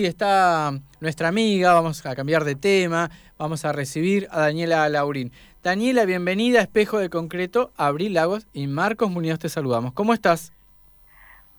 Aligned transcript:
Y 0.00 0.06
está 0.06 0.70
nuestra 1.00 1.26
amiga, 1.26 1.74
vamos 1.74 2.06
a 2.06 2.14
cambiar 2.14 2.44
de 2.44 2.54
tema, 2.54 3.10
vamos 3.36 3.64
a 3.64 3.72
recibir 3.72 4.28
a 4.30 4.42
Daniela 4.42 4.88
Laurín. 4.88 5.32
Daniela, 5.64 6.04
bienvenida 6.04 6.60
a 6.60 6.62
Espejo 6.62 6.98
de 6.98 7.10
Concreto, 7.10 7.72
Abril 7.76 8.14
Lagos 8.14 8.46
y 8.52 8.68
Marcos 8.68 9.10
Muñoz 9.10 9.40
te 9.40 9.48
saludamos. 9.48 9.94
¿Cómo 9.94 10.14
estás? 10.14 10.52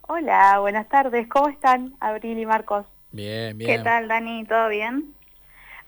Hola, 0.08 0.58
buenas 0.60 0.88
tardes. 0.88 1.28
¿Cómo 1.28 1.50
están, 1.50 1.96
Abril 2.00 2.40
y 2.40 2.46
Marcos? 2.46 2.86
Bien, 3.12 3.58
bien. 3.58 3.72
¿Qué 3.72 3.84
tal, 3.84 4.08
Dani? 4.08 4.46
¿Todo 4.46 4.70
bien? 4.70 5.14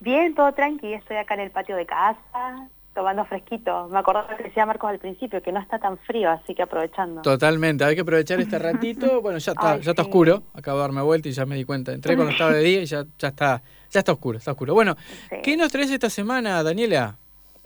Bien, 0.00 0.34
todo 0.34 0.52
tranqui. 0.52 0.92
Estoy 0.92 1.16
acá 1.16 1.32
en 1.32 1.40
el 1.40 1.50
patio 1.52 1.74
de 1.74 1.86
casa, 1.86 2.68
tomando 2.94 3.24
fresquito. 3.24 3.88
Me 3.88 3.98
acordaba 3.98 4.36
que 4.36 4.44
decía 4.44 4.66
Marcos 4.66 4.90
al 4.90 4.98
principio, 4.98 5.40
que 5.42 5.50
no 5.52 5.60
está 5.60 5.78
tan 5.78 5.96
frío, 5.98 6.30
así 6.30 6.54
que 6.54 6.62
aprovechando. 6.62 7.22
Totalmente, 7.22 7.84
hay 7.84 7.94
que 7.94 8.02
aprovechar 8.02 8.40
este 8.40 8.58
ratito. 8.70 9.20
Bueno, 9.22 9.38
ya 9.38 9.52
está, 9.52 9.72
Ay, 9.72 9.80
ya 9.80 9.90
está 9.92 10.02
sí. 10.02 10.08
oscuro. 10.08 10.42
Acabo 10.54 10.78
de 10.78 10.82
darme 10.82 11.02
vuelta 11.02 11.28
y 11.28 11.32
ya 11.32 11.46
me 11.46 11.56
di 11.56 11.64
cuenta. 11.64 11.92
Entré 11.92 12.14
cuando 12.16 12.32
estaba 12.32 12.52
de 12.52 12.60
día 12.62 12.82
y 12.82 12.86
ya, 12.86 13.04
ya 13.18 13.28
está, 13.28 13.62
ya 13.90 13.98
está 14.00 14.12
oscuro, 14.12 14.38
está 14.38 14.50
oscuro. 14.52 14.74
Bueno, 14.74 14.96
Sí. 15.30 15.36
¿qué 15.42 15.56
nos 15.56 15.70
traes 15.72 15.90
esta 15.90 16.10
semana, 16.10 16.62
Daniela? 16.62 17.16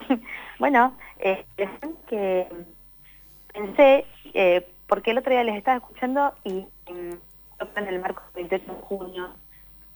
Bueno, 0.59 0.97
eh, 1.19 1.45
que 2.09 2.47
pensé, 3.53 4.07
eh, 4.33 4.67
porque 4.87 5.11
el 5.11 5.19
otro 5.19 5.31
día 5.33 5.45
les 5.45 5.55
estaba 5.57 5.77
escuchando 5.77 6.33
y 6.45 6.65
mm, 6.91 7.13
en 7.77 7.89
el 7.89 8.01
marco 8.01 8.23
del 8.35 8.49
28 8.49 8.73
de 8.73 8.81
junio. 8.83 9.29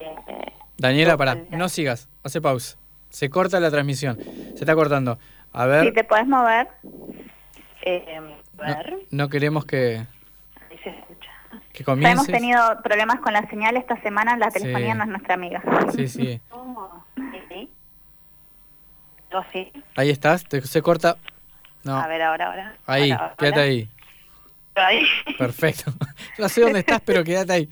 eh, 0.00 0.14
eh, 0.28 0.52
Daniela, 0.76 1.16
día. 1.16 1.56
no 1.56 1.68
sigas, 1.70 2.08
hace 2.24 2.40
pausa. 2.42 2.76
Se 3.10 3.28
corta 3.28 3.60
la 3.60 3.70
transmisión, 3.70 4.16
se 4.16 4.54
está 4.60 4.74
cortando. 4.74 5.18
A 5.52 5.66
ver, 5.66 5.84
si 5.86 5.92
te 5.92 6.04
podés 6.04 6.26
mover. 6.26 6.68
Eh, 7.82 8.16
a 8.16 8.20
no, 8.20 8.32
ver, 8.56 8.96
no 9.10 9.28
queremos 9.28 9.64
que, 9.64 9.96
ahí 10.70 10.78
se 10.84 10.90
escucha. 10.90 11.30
que 11.72 11.82
comiences. 11.84 12.12
hemos 12.14 12.26
tenido 12.26 12.60
problemas 12.82 13.20
con 13.20 13.32
la 13.32 13.48
señal 13.48 13.76
esta 13.76 14.00
semana, 14.02 14.36
la 14.36 14.50
Sí. 14.50 14.60
telefonía 14.60 14.94
no 14.94 15.04
es 15.04 15.08
nuestra 15.10 15.34
amiga. 15.34 15.62
Sí, 15.94 16.06
sí. 16.08 16.40
¿Sí? 19.52 19.72
Ahí 19.96 20.10
estás, 20.10 20.44
te- 20.44 20.60
se 20.62 20.82
corta. 20.82 21.16
No, 21.84 21.96
A 21.98 22.06
ver, 22.08 22.20
ahora, 22.22 22.48
ahora. 22.48 22.74
ahí, 22.86 23.10
Ahora, 23.12 23.24
ahora. 23.24 23.36
quédate 23.38 23.60
ahí. 23.60 23.88
Ahí. 24.74 25.04
Perfecto. 25.38 25.92
No 26.38 26.48
sé 26.48 26.60
dónde 26.62 26.78
estás, 26.80 27.00
pero 27.04 27.22
quédate 27.24 27.52
ahí. 27.52 27.68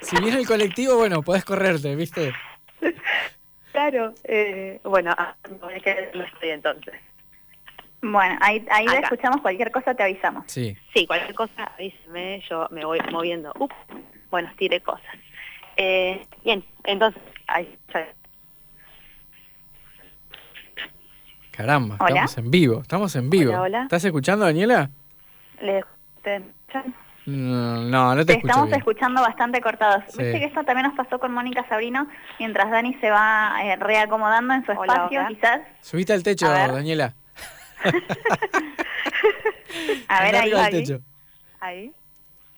Si 0.00 0.16
viene 0.20 0.38
el 0.38 0.46
colectivo, 0.46 0.96
bueno, 0.96 1.22
podés 1.22 1.44
correrte, 1.44 1.94
¿viste? 1.96 2.32
Claro. 3.72 4.14
Eh, 4.24 4.80
bueno, 4.84 5.14
ah, 5.16 5.34
es 5.74 5.82
que 5.82 6.10
no 6.14 6.24
estoy 6.24 6.50
entonces. 6.50 6.94
Bueno, 8.02 8.38
ahí, 8.40 8.64
ahí 8.70 8.86
Acá. 8.86 9.00
escuchamos 9.00 9.40
cualquier 9.40 9.70
cosa, 9.70 9.94
te 9.94 10.02
avisamos. 10.02 10.44
Sí. 10.46 10.76
Sí, 10.94 11.06
cualquier 11.06 11.34
cosa, 11.34 11.64
avíseme, 11.74 12.42
yo 12.48 12.68
me 12.70 12.84
voy 12.84 13.00
moviendo. 13.10 13.52
Ups, 13.58 13.74
bueno, 14.30 14.50
tiré 14.56 14.80
cosas. 14.80 15.04
Eh, 15.76 16.24
bien, 16.44 16.64
entonces, 16.84 17.20
ahí, 17.48 17.76
ya- 17.92 18.08
Caramba, 21.50 21.96
Hola. 22.00 22.08
estamos 22.08 22.38
en 22.38 22.50
vivo, 22.50 22.80
estamos 22.82 23.16
en 23.16 23.30
vivo. 23.30 23.50
Hola, 23.50 23.62
hola. 23.62 23.82
¿Estás 23.84 24.04
escuchando, 24.04 24.44
Daniela? 24.44 24.90
¿Le, 25.62 25.82
te 26.22 26.36
escuchan? 26.36 26.94
No, 27.26 27.82
no, 27.82 28.14
no 28.14 28.20
te 28.20 28.26
Te 28.26 28.32
escucho 28.34 28.46
estamos 28.50 28.68
bien. 28.68 28.78
escuchando 28.78 29.20
bastante 29.20 29.60
cortados. 29.60 30.04
Sí. 30.08 30.22
Viste 30.22 30.38
que 30.38 30.44
esto 30.46 30.62
también 30.64 30.86
nos 30.86 30.96
pasó 30.96 31.18
con 31.18 31.32
Mónica 31.32 31.66
Sabrino, 31.68 32.06
mientras 32.38 32.70
Dani 32.70 32.94
se 33.00 33.10
va 33.10 33.52
eh, 33.64 33.76
reacomodando 33.76 34.54
en 34.54 34.64
su 34.64 34.72
Hola, 34.72 34.92
espacio, 34.94 35.26
quizás. 35.28 35.60
Subite 35.80 36.12
al 36.12 36.22
techo. 36.22 36.48
Daniela. 36.48 37.14
A 40.08 40.22
ver, 40.22 40.36
ahí, 40.42 40.52
ahí. 40.52 40.70
techo. 40.70 41.00
ahí, 41.60 41.92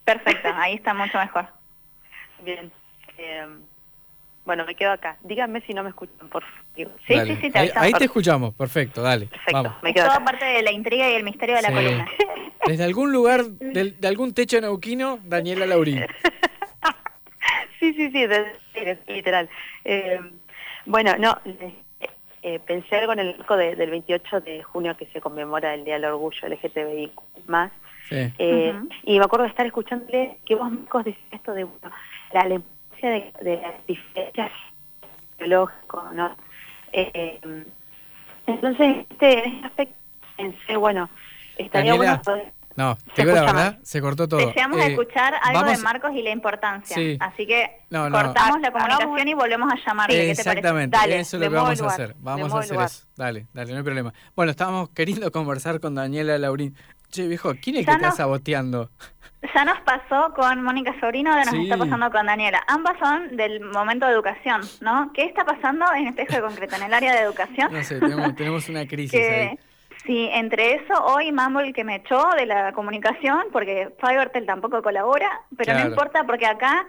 Perfecto, 0.05 0.49
ahí 0.55 0.75
está 0.75 0.95
mucho 0.95 1.19
mejor. 1.19 1.47
bien. 2.43 2.71
Eh, 3.17 3.47
bueno, 4.45 4.65
me 4.65 4.75
quedo 4.75 4.93
acá. 4.93 5.17
Díganme 5.23 5.61
si 5.63 5.75
no 5.75 5.83
me 5.83 5.91
escuchan, 5.91 6.29
por 6.29 6.43
favor. 6.43 6.59
Sí, 7.07 7.15
Dale. 7.15 7.35
sí, 7.35 7.41
sí, 7.43 7.51
te 7.51 7.59
ahí, 7.59 7.71
ahí 7.75 7.93
te 7.93 8.05
escuchamos, 8.05 8.55
perfecto, 8.55 9.03
dale. 9.03 9.27
Perfecto, 9.27 9.53
Vamos. 9.63 9.83
me 9.83 9.93
quedo 9.93 10.05
toda 10.05 10.17
acá. 10.17 10.25
parte 10.27 10.45
de 10.45 10.63
la 10.63 10.71
intriga 10.71 11.11
y 11.11 11.15
el 11.15 11.25
misterio 11.25 11.57
de 11.57 11.63
la 11.63 11.73
columna. 11.73 12.07
Desde 12.67 12.85
algún 12.85 13.13
lugar, 13.13 13.45
del- 13.61 14.01
de, 14.01 14.09
algún 14.09 14.35
techo 14.35 14.61
neuquino, 14.61 15.19
Daniela 15.25 15.67
Laurín. 15.67 16.05
Sí, 17.81 17.93
sí, 17.95 18.11
sí, 18.11 18.27
de- 18.27 18.99
literal. 19.07 19.49
Eh, 19.85 20.19
bueno, 20.85 21.15
no, 21.17 21.39
eh, 21.45 21.75
eh, 22.43 22.59
pensé 22.67 22.97
algo 22.97 23.13
en 23.13 23.21
el 23.21 23.39
marco 23.39 23.57
de- 23.57 23.77
del 23.77 23.91
28 23.91 24.41
de 24.41 24.65
junio 24.65 24.97
que 24.97 25.07
se 25.07 25.21
conmemora 25.21 25.75
el 25.75 25.85
Día 25.85 25.95
del 25.95 26.07
Orgullo 26.07 26.49
LGTBI 26.49 27.13
más. 27.47 27.71
Sí. 28.09 28.33
Eh. 28.39 28.75
Y 29.05 29.19
me 29.21 29.25
acuerdo 29.25 29.45
de 29.45 29.51
estar 29.51 29.65
escuchándole 29.65 30.39
que 30.45 30.57
vos, 30.57 30.73
Marcos, 30.73 31.05
decías 31.05 31.25
esto 31.31 31.55
de 31.55 31.65
bueno, 31.65 31.95
la 32.33 32.45
la 32.49 32.55
importancia 32.57 33.11
de, 33.11 33.33
de 33.49 33.63
las 33.63 33.87
diferencias 33.87 34.51
biológicas, 35.39 36.13
¿no? 36.15 36.37
Eh, 36.93 37.39
entonces, 38.49 39.07
este, 39.11 39.39
en 39.47 39.55
este 39.55 39.67
aspecto 39.67 39.95
pensé, 40.37 40.77
bueno, 40.77 41.09
estaría 41.59 41.93
Daniela, 41.93 41.97
bueno 41.97 42.23
poder... 42.23 42.53
No, 42.77 42.95
te 42.97 43.11
Se 43.17 43.23
digo 43.23 43.35
la 43.35 43.43
verdad, 43.45 43.79
se 43.83 44.01
cortó 44.01 44.29
todo. 44.29 44.39
Deseamos 44.47 44.79
Eh, 44.79 44.93
escuchar 44.93 45.35
algo 45.43 45.63
vamos- 45.63 45.77
de 45.79 45.83
Marcos 45.83 46.13
y 46.15 46.23
la 46.23 46.31
importancia. 46.31 46.95
Sí. 46.95 47.17
Así 47.21 47.45
que 47.45 47.69
No, 47.91 48.09
no. 48.09 48.17
cortamos 48.17 48.61
la 48.61 48.69
Hagamos- 48.69 48.99
comunicación 49.01 49.29
y 49.29 49.35
volvemos 49.35 49.73
a 49.73 49.77
llamarle. 49.85 50.15
¿Qué 50.15 50.21
te 50.21 50.27
parece? 50.29 50.41
Exactamente, 50.43 50.97
Dale, 50.97 51.19
eso 51.19 51.37
es 51.39 51.43
lo 51.43 51.51
que 51.51 51.57
vamos 51.57 51.83
a 51.83 51.87
hacer. 51.87 52.15
Vamos 52.21 52.55
a 52.55 52.59
hacer 52.61 52.71
lugar. 52.73 52.87
eso. 52.87 53.05
Dale, 53.17 53.47
dale, 53.53 53.73
no 53.73 53.79
hay 53.79 53.83
problema. 53.83 54.15
Bueno, 54.37 54.51
estábamos 54.53 54.91
queriendo 54.91 55.33
conversar 55.33 55.81
con 55.81 55.97
Daniela 55.97 56.39
Laurín. 56.39 56.77
Che, 57.11 57.27
viejo, 57.27 57.53
¿quién 57.61 57.77
es 57.77 57.81
el 57.81 57.87
Ya 57.87 57.93
que 57.99 58.05
está 58.05 58.11
saboteando? 58.13 58.91
Ya 59.55 59.65
nos 59.65 59.81
pasó 59.81 60.33
con 60.35 60.63
Mónica 60.63 60.95
Sobrino, 61.01 61.31
ahora 61.31 61.47
nos 61.47 61.55
Sí. 61.55 61.63
está 61.65 61.79
pasando 61.79 62.11
con 62.13 62.27
Daniela. 62.27 62.63
Ambas 62.69 62.97
son 63.01 63.37
del 63.37 63.61
momento 63.61 64.07
de 64.07 64.13
educación, 64.13 64.61
¿no? 64.83 65.11
¿Qué 65.15 65.25
está 65.25 65.45
pasando 65.45 65.85
en 65.95 66.09
Espejo 66.09 66.35
de 66.35 66.41
Concreto, 66.43 66.77
en 66.77 66.83
el 66.85 66.95
área 66.95 67.13
de 67.15 67.21
educación? 67.23 67.73
No 67.73 67.83
sé, 67.83 67.99
tenemos, 67.99 68.35
tenemos 68.37 68.69
una 68.69 68.87
crisis 68.87 69.15
ahí. 69.21 69.59
Sí, 70.09 70.29
entre 70.33 70.75
eso, 70.75 70.95
hoy 71.05 71.31
Mumble 71.31 71.73
que 71.73 71.85
me 71.85 71.95
echó 71.97 72.21
de 72.37 72.47
la 72.47 72.73
comunicación, 72.73 73.43
porque 73.53 73.91
Fivertel 74.01 74.45
tampoco 74.47 74.83
colabora, 74.83 75.31
pero 75.57 75.67
Claro. 75.73 75.85
no 75.85 75.91
importa 75.91 76.25
porque 76.25 76.47
acá 76.47 76.85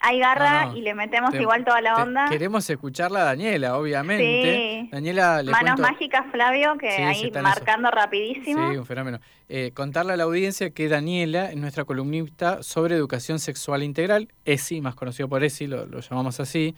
hay 0.00 0.18
garra 0.18 0.64
No, 0.66 0.72
no. 0.72 0.76
y 0.76 0.80
le 0.82 0.92
metemos 0.94 1.30
Te- 1.30 1.40
igual 1.40 1.64
toda 1.64 1.80
la 1.80 1.94
onda. 2.02 2.26
Queremos 2.28 2.68
escucharla 2.68 3.20
a 3.20 3.24
Daniela, 3.24 3.78
obviamente. 3.78 4.82
Sí. 4.82 4.88
Daniela, 4.92 5.42
le 5.42 5.50
Manos 5.52 5.74
cuento... 5.76 5.82
mágicas, 5.92 6.24
Flavio, 6.30 6.76
que 6.76 6.90
Sí, 6.90 7.02
ahí 7.02 7.30
eso. 7.32 7.40
marcando 7.42 7.90
rapidísimo. 7.90 8.70
Sí, 8.70 8.76
un 8.76 8.84
fenómeno. 8.84 9.20
Eh, 9.48 9.70
contarle 9.72 10.12
a 10.14 10.16
la 10.16 10.24
audiencia 10.24 10.70
que 10.70 10.88
Daniela 10.88 11.46
es 11.50 11.56
nuestra 11.56 11.84
columnista 11.84 12.62
sobre 12.62 12.96
educación 12.96 13.38
sexual 13.38 13.82
integral, 13.82 14.28
ESI, 14.44 14.80
más 14.82 14.94
conocido 14.94 15.28
por 15.28 15.42
ESI, 15.44 15.68
lo, 15.68 15.86
lo 15.86 16.00
llamamos 16.00 16.38
así. 16.40 16.74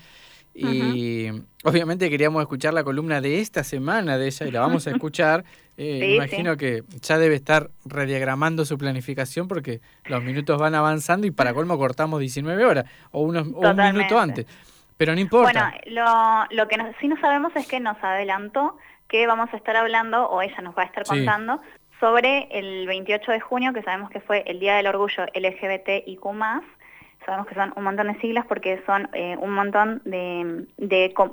Y 0.58 1.28
obviamente 1.64 2.08
queríamos 2.08 2.40
escuchar 2.42 2.72
la 2.74 2.82
columna 2.84 3.20
de 3.20 3.40
esta 3.40 3.62
semana 3.64 4.16
de 4.18 4.26
ella 4.28 4.46
y 4.46 4.50
la 4.50 4.60
vamos 4.60 4.86
a 4.86 4.90
escuchar. 4.90 5.44
Eh, 5.76 6.00
Sí, 6.00 6.14
imagino 6.14 6.56
que 6.56 6.82
ya 7.02 7.18
debe 7.18 7.34
estar 7.34 7.68
rediagramando 7.84 8.64
su 8.64 8.78
planificación 8.78 9.46
porque 9.48 9.80
los 10.06 10.22
minutos 10.22 10.58
van 10.58 10.74
avanzando 10.74 11.26
y 11.26 11.30
para 11.30 11.52
colmo 11.52 11.76
cortamos 11.76 12.20
19 12.20 12.64
horas 12.64 12.84
o, 13.10 13.20
unos, 13.20 13.46
o 13.54 13.60
un 13.70 13.76
minuto 13.76 14.18
antes. 14.18 14.46
Pero 14.96 15.14
no 15.14 15.20
importa. 15.20 15.74
Bueno, 15.84 16.46
lo, 16.50 16.56
lo 16.56 16.68
que 16.68 16.78
no- 16.78 16.90
sí 17.00 17.08
no 17.08 17.20
sabemos 17.20 17.54
es 17.56 17.66
que 17.68 17.78
nos 17.80 18.02
adelantó 18.02 18.78
que 19.08 19.26
vamos 19.26 19.50
a 19.52 19.56
estar 19.58 19.76
hablando, 19.76 20.26
o 20.30 20.40
ella 20.40 20.60
nos 20.62 20.74
va 20.76 20.82
a 20.82 20.86
estar 20.86 21.04
Sí. 21.06 21.10
contando, 21.10 21.60
sobre 22.00 22.48
el 22.50 22.86
28 22.86 23.30
de 23.32 23.40
junio, 23.40 23.72
que 23.74 23.82
sabemos 23.82 24.10
que 24.10 24.20
fue 24.20 24.42
el 24.46 24.58
Día 24.58 24.76
del 24.76 24.86
Orgullo 24.86 25.24
LGBTIQ+. 25.34 26.62
Sabemos 27.26 27.48
que 27.48 27.56
son 27.56 27.72
un 27.74 27.82
montón 27.82 28.06
de 28.06 28.18
siglas 28.20 28.46
porque 28.46 28.80
son 28.86 29.08
eh, 29.12 29.36
un 29.40 29.50
montón 29.50 30.00
de, 30.04 30.64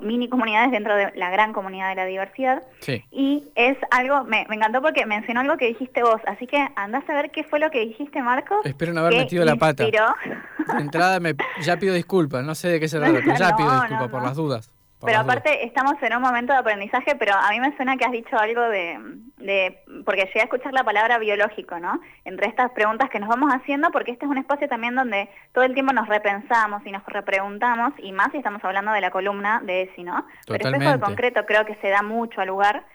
mini 0.01 0.27
comunidades 0.27 0.71
dentro 0.71 0.95
de 0.95 1.11
la 1.15 1.29
gran 1.29 1.53
comunidad 1.53 1.89
de 1.89 1.95
la 1.95 2.05
diversidad. 2.05 2.63
sí. 2.79 3.05
Y 3.11 3.43
es 3.55 3.77
algo, 3.91 4.23
me, 4.23 4.45
me 4.49 4.55
encantó 4.55 4.81
porque 4.81 5.05
mencionó 5.05 5.41
algo 5.41 5.57
que 5.57 5.67
dijiste 5.67 6.01
vos, 6.01 6.19
así 6.25 6.47
que 6.47 6.67
andás 6.75 7.07
a 7.07 7.13
ver 7.13 7.29
qué 7.29 7.43
fue 7.43 7.59
lo 7.59 7.69
que 7.69 7.79
dijiste, 7.85 8.21
Marcos. 8.23 8.65
Espero 8.65 8.93
no 8.93 9.01
haber 9.01 9.19
metido 9.19 9.45
la 9.45 9.55
pata. 9.55 9.83
De 9.85 10.81
entrada 10.81 11.19
me, 11.19 11.35
ya 11.61 11.77
pido 11.77 11.93
disculpas, 11.93 12.43
no 12.43 12.55
sé 12.55 12.69
de 12.69 12.79
qué 12.79 12.87
se 12.87 12.97
trata, 12.97 13.19
pero 13.23 13.35
ya 13.37 13.51
No, 13.51 13.57
pido 13.57 13.67
no, 13.67 13.81
disculpas 13.81 14.09
por 14.09 14.23
las 14.23 14.35
dudas. 14.35 14.71
Pero 15.05 15.19
aparte 15.19 15.65
estamos 15.65 15.95
en 16.01 16.15
un 16.15 16.21
momento 16.21 16.53
de 16.53 16.59
aprendizaje, 16.59 17.15
pero 17.15 17.33
a 17.35 17.49
mí 17.49 17.59
me 17.59 17.75
suena 17.75 17.97
que 17.97 18.05
has 18.05 18.11
dicho 18.11 18.37
algo 18.37 18.61
de, 18.61 18.99
de, 19.37 19.83
porque 20.05 20.25
llegué 20.25 20.41
a 20.41 20.43
escuchar 20.43 20.73
la 20.73 20.83
palabra 20.83 21.17
biológico, 21.17 21.79
¿no? 21.79 21.99
Entre 22.25 22.47
estas 22.47 22.71
preguntas 22.71 23.09
que 23.09 23.19
nos 23.19 23.29
vamos 23.29 23.51
haciendo, 23.53 23.91
porque 23.91 24.11
este 24.11 24.25
es 24.25 24.31
un 24.31 24.37
espacio 24.37 24.67
también 24.67 24.95
donde 24.95 25.29
todo 25.53 25.63
el 25.63 25.73
tiempo 25.73 25.93
nos 25.93 26.07
repensamos 26.07 26.85
y 26.85 26.91
nos 26.91 27.05
repreguntamos, 27.05 27.93
y 27.99 28.11
más 28.11 28.31
si 28.31 28.37
estamos 28.37 28.63
hablando 28.63 28.91
de 28.91 29.01
la 29.01 29.11
columna 29.11 29.61
de 29.63 29.83
ESI, 29.83 30.03
¿no? 30.03 30.25
Pero 30.47 30.57
espejo 30.57 30.71
de 30.71 30.79
Totalmente. 30.79 31.05
concreto 31.05 31.45
creo 31.45 31.65
que 31.65 31.75
se 31.75 31.89
da 31.89 32.01
mucho 32.01 32.41
al 32.41 32.47
lugar 32.47 32.85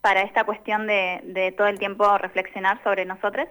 para 0.00 0.22
esta 0.22 0.44
cuestión 0.44 0.86
de, 0.86 1.20
de 1.24 1.52
todo 1.52 1.66
el 1.66 1.78
tiempo 1.78 2.18
reflexionar 2.18 2.82
sobre 2.82 3.04
nosotros. 3.04 3.48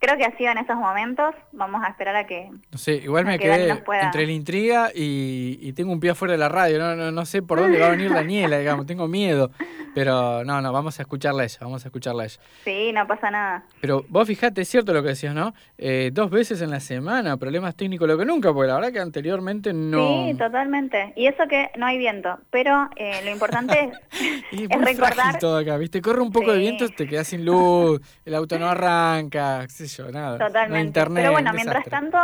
Creo 0.00 0.16
que 0.16 0.24
ha 0.24 0.34
sido 0.38 0.50
en 0.50 0.56
esos 0.58 0.76
momentos, 0.76 1.34
vamos 1.52 1.82
a 1.84 1.88
esperar 1.88 2.16
a 2.16 2.26
que... 2.26 2.50
No 2.72 2.78
sé, 2.78 2.94
igual 2.94 3.26
me 3.26 3.38
quedé 3.38 3.68
entre 3.68 4.26
la 4.26 4.32
intriga 4.32 4.90
y, 4.94 5.58
y 5.60 5.74
tengo 5.74 5.92
un 5.92 6.00
pie 6.00 6.10
afuera 6.10 6.32
de 6.32 6.38
la 6.38 6.48
radio. 6.48 6.78
No, 6.78 6.96
no, 6.96 7.12
no 7.12 7.26
sé 7.26 7.42
por 7.42 7.60
dónde 7.60 7.78
va 7.78 7.88
a 7.88 7.90
venir 7.90 8.10
Daniela, 8.10 8.58
digamos, 8.58 8.86
tengo 8.86 9.06
miedo. 9.08 9.50
Pero 9.94 10.44
no, 10.44 10.60
no, 10.60 10.72
vamos 10.72 10.98
a 10.98 11.02
escucharla 11.02 11.42
a 11.42 11.44
ella, 11.44 11.58
vamos 11.60 11.84
a 11.84 11.88
escucharla 11.88 12.22
a 12.22 12.26
ella. 12.26 12.40
Sí, 12.64 12.92
no 12.92 13.06
pasa 13.06 13.30
nada. 13.30 13.64
Pero 13.80 14.04
vos 14.08 14.26
fijate, 14.26 14.62
es 14.62 14.68
cierto 14.68 14.92
lo 14.92 15.02
que 15.02 15.10
decías, 15.10 15.34
¿no? 15.34 15.54
Eh, 15.78 16.10
dos 16.12 16.30
veces 16.30 16.62
en 16.62 16.70
la 16.70 16.80
semana, 16.80 17.36
problemas 17.36 17.74
técnicos 17.74 18.08
lo 18.08 18.16
que 18.16 18.24
nunca, 18.24 18.52
porque 18.52 18.68
la 18.68 18.76
verdad 18.76 18.92
que 18.92 19.00
anteriormente 19.00 19.72
no... 19.72 20.26
Sí, 20.26 20.34
totalmente. 20.34 21.12
Y 21.16 21.26
eso 21.26 21.46
que 21.48 21.70
no 21.76 21.86
hay 21.86 21.98
viento, 21.98 22.38
pero 22.50 22.88
eh, 22.96 23.20
lo 23.24 23.30
importante 23.30 23.92
es, 24.12 24.52
es 24.70 24.80
recordar... 24.80 25.38
todo 25.38 25.58
acá, 25.58 25.76
¿viste? 25.76 26.00
Corre 26.00 26.20
un 26.20 26.32
poco 26.32 26.52
de 26.52 26.58
viento, 26.58 26.88
te 26.88 27.06
quedas 27.06 27.28
sin 27.28 27.44
luz, 27.44 28.00
el 28.24 28.34
auto 28.34 28.58
no 28.58 28.68
arranca, 28.68 29.62
qué 29.62 29.86
sé 29.86 29.86
yo, 29.86 30.10
nada. 30.10 30.38
Totalmente. 30.38 30.86
internet, 30.86 31.22
pero 31.22 31.32
bueno, 31.32 31.52
mientras 31.52 31.84
tanto... 31.86 32.18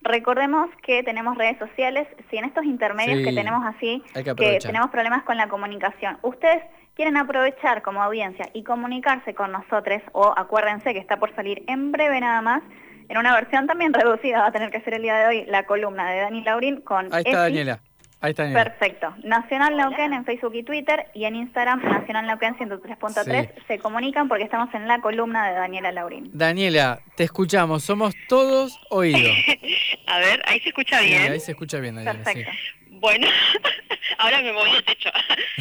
Recordemos 0.00 0.70
que 0.84 1.02
tenemos 1.02 1.36
redes 1.36 1.58
sociales, 1.58 2.06
si 2.30 2.36
en 2.36 2.44
estos 2.44 2.64
intermedios 2.64 3.18
que 3.18 3.34
tenemos 3.34 3.64
así, 3.66 4.02
que, 4.14 4.58
tenemos 4.62 4.90
problemas 4.90 5.24
con 5.24 5.36
la 5.36 5.48
comunicación, 5.48 6.18
ustedes 6.22 6.62
quieren 6.98 7.16
aprovechar 7.16 7.80
como 7.82 8.02
audiencia 8.02 8.50
y 8.52 8.64
comunicarse 8.64 9.32
con 9.32 9.52
nosotros, 9.52 10.02
o 10.10 10.34
acuérdense 10.36 10.92
que 10.92 10.98
está 10.98 11.16
por 11.20 11.32
salir 11.36 11.62
en 11.68 11.92
breve 11.92 12.20
nada 12.20 12.42
más, 12.42 12.60
en 13.08 13.16
una 13.16 13.36
versión 13.36 13.68
también 13.68 13.94
reducida, 13.94 14.40
va 14.40 14.48
a 14.48 14.52
tener 14.52 14.72
que 14.72 14.80
ser 14.80 14.94
el 14.94 15.02
día 15.02 15.16
de 15.16 15.26
hoy, 15.28 15.44
la 15.46 15.64
columna 15.64 16.10
de 16.10 16.22
Dani 16.22 16.42
Laurín 16.42 16.80
con... 16.80 17.14
Ahí 17.14 17.22
está 17.24 17.42
Daniela. 17.42 17.80
Ahí 18.20 18.30
está 18.30 18.52
Perfecto. 18.52 19.14
Nacional 19.22 19.76
Neuquén 19.76 20.12
en 20.12 20.24
Facebook 20.24 20.52
y 20.56 20.64
Twitter 20.64 21.06
y 21.14 21.24
en 21.24 21.36
Instagram 21.36 21.84
Nacional 21.84 22.26
Neuquén 22.26 22.56
103.3 22.56 23.48
se 23.68 23.78
comunican 23.78 24.26
porque 24.26 24.42
estamos 24.42 24.74
en 24.74 24.88
la 24.88 25.00
columna 25.00 25.48
de 25.48 25.54
Daniela 25.54 25.92
Laurín. 25.92 26.28
Daniela, 26.32 26.98
te 27.14 27.22
escuchamos, 27.22 27.84
somos 27.84 28.12
todos 28.28 28.76
oídos. 28.90 29.22
A 30.08 30.18
ver, 30.18 30.42
ahí 30.46 30.58
se 30.58 30.70
escucha 30.70 31.00
bien. 31.00 31.30
ahí 31.30 31.38
se 31.38 31.52
escucha 31.52 31.78
bien, 31.78 31.94
Daniela. 31.94 32.24
Perfecto. 32.24 32.50
Bueno, 33.00 33.26
ahora 34.18 34.42
me 34.42 34.52
moví 34.52 34.70
el 34.70 34.84
techo. 34.84 35.10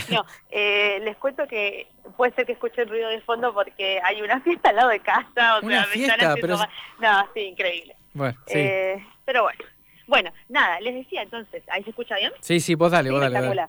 No, 0.10 0.26
eh, 0.52 1.00
les 1.04 1.18
cuento 1.18 1.46
que 1.48 1.88
puede 2.16 2.34
ser 2.34 2.46
que 2.46 2.54
escuche 2.54 2.84
el 2.84 2.88
ruido 2.88 3.10
de 3.10 3.20
fondo 3.22 3.54
porque 3.54 4.00
hay 4.02 4.22
una 4.22 4.40
fiesta 4.44 4.70
al 4.70 4.78
lado 4.78 4.90
de 4.90 5.02
casa. 5.02 5.58
O 5.58 5.66
una 5.66 5.84
sea, 5.84 5.92
fiesta, 5.92 6.36
pero... 6.40 6.56
No, 7.00 7.28
sí, 7.34 7.42
increíble. 7.42 7.96
Bueno, 8.14 8.38
sí. 8.46 8.58
Eh, 8.58 9.06
pero 9.26 9.44
bueno. 9.44 9.60
Bueno, 10.08 10.32
nada, 10.48 10.80
les 10.80 10.96
decía 10.96 11.24
entonces, 11.24 11.62
¿ahí 11.68 11.84
se 11.84 11.90
escucha 11.90 12.16
bien? 12.16 12.32
Sí, 12.40 12.62
sí, 12.62 12.76
vos 12.76 12.90
dale, 12.90 13.12
vos 13.12 13.20
dale, 13.20 13.68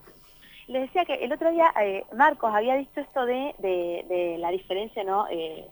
Les 0.69 0.82
decía 0.82 1.05
que 1.05 1.14
el 1.14 1.32
otro 1.32 1.50
día 1.50 1.73
eh, 1.82 2.05
Marcos 2.14 2.55
había 2.55 2.76
dicho 2.76 3.00
esto 3.00 3.26
de, 3.26 3.55
de, 3.59 4.37
la 4.38 4.53
diferencia, 4.53 5.03
¿no? 5.03 5.26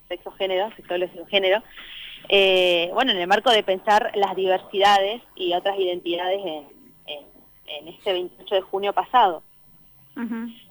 Sexo-género, 0.08 0.75
sexual-género. 0.75 1.62
Eh, 2.28 2.90
bueno, 2.92 3.12
en 3.12 3.19
el 3.19 3.26
marco 3.26 3.50
de 3.50 3.62
pensar 3.62 4.10
las 4.14 4.34
diversidades 4.34 5.22
y 5.37 5.54
otras 5.54 5.78
identidades 5.78 6.40
en, 6.44 6.75
en, 7.66 7.88
este 7.88 8.12
28 8.12 8.54
de 8.54 8.60
junio 8.62 8.92
pasado. 8.92 9.42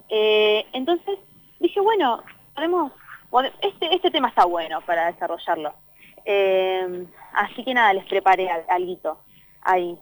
Eh, 0.09 0.65
entonces 0.73 1.19
dije, 1.59 1.79
bueno, 1.79 2.23
podemos, 2.53 2.91
este, 3.61 3.93
este 3.93 4.11
tema 4.11 4.29
está 4.29 4.45
bueno 4.45 4.81
para 4.81 5.11
desarrollarlo. 5.11 5.73
así 7.33 7.63
que 7.63 7.73
nada, 7.73 7.93
les 7.93 8.05
preparé 8.05 8.49
algo 8.49 9.19
ahí. 9.61 9.97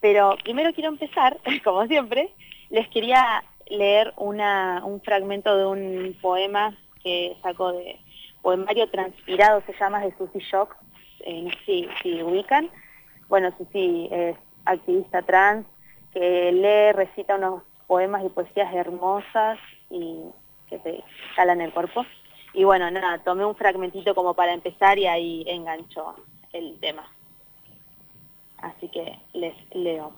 Pero 0.00 0.36
primero 0.42 0.72
quiero 0.72 0.88
empezar, 0.88 1.38
como 1.64 1.86
siempre, 1.86 2.32
les 2.70 2.88
quería 2.88 3.44
leer 3.68 4.12
una, 4.16 4.82
un 4.84 5.00
fragmento 5.00 5.56
de 5.56 5.66
un 5.66 6.16
poema 6.20 6.76
que 7.02 7.36
sacó 7.42 7.72
de 7.72 7.98
poemario 8.42 8.88
transpirado, 8.88 9.62
se 9.66 9.74
llama, 9.78 10.00
de 10.00 10.14
Susie 10.16 10.40
Shock, 10.40 10.76
eh, 11.20 11.42
no 11.42 11.50
sé 11.66 11.88
si, 12.02 12.22
ubican. 12.22 12.70
Bueno, 13.28 13.52
Susi 13.56 14.08
es 14.10 14.36
activista 14.64 15.22
trans, 15.22 15.66
que 16.12 16.52
lee, 16.52 16.92
recita 16.92 17.36
unos 17.36 17.62
poemas 17.86 18.24
y 18.24 18.28
poesías 18.28 18.72
hermosas 18.74 19.58
y 19.90 20.20
que 20.68 20.78
te 20.78 21.04
calan 21.36 21.60
el 21.60 21.72
cuerpo. 21.72 22.04
Y 22.52 22.64
bueno, 22.64 22.90
nada, 22.90 23.18
tomé 23.18 23.44
un 23.44 23.54
fragmentito 23.54 24.14
como 24.14 24.34
para 24.34 24.52
empezar 24.52 24.98
y 24.98 25.06
ahí 25.06 25.44
enganchó 25.46 26.16
el 26.52 26.78
tema 26.80 27.08
así 28.62 28.88
que 28.88 29.18
les 29.32 29.54
leo. 29.74 30.12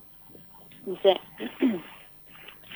Dice, 0.85 1.21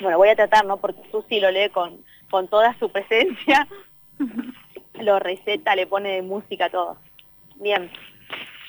bueno, 0.00 0.18
voy 0.18 0.28
a 0.28 0.36
tratar, 0.36 0.64
¿no? 0.64 0.76
Porque 0.78 1.00
Susi 1.10 1.40
lo 1.40 1.50
lee 1.50 1.70
con, 1.70 2.04
con 2.30 2.48
toda 2.48 2.78
su 2.78 2.90
presencia, 2.90 3.66
lo 4.94 5.18
receta, 5.18 5.74
le 5.76 5.86
pone 5.86 6.22
música, 6.22 6.70
todo. 6.70 6.98
Bien. 7.56 7.90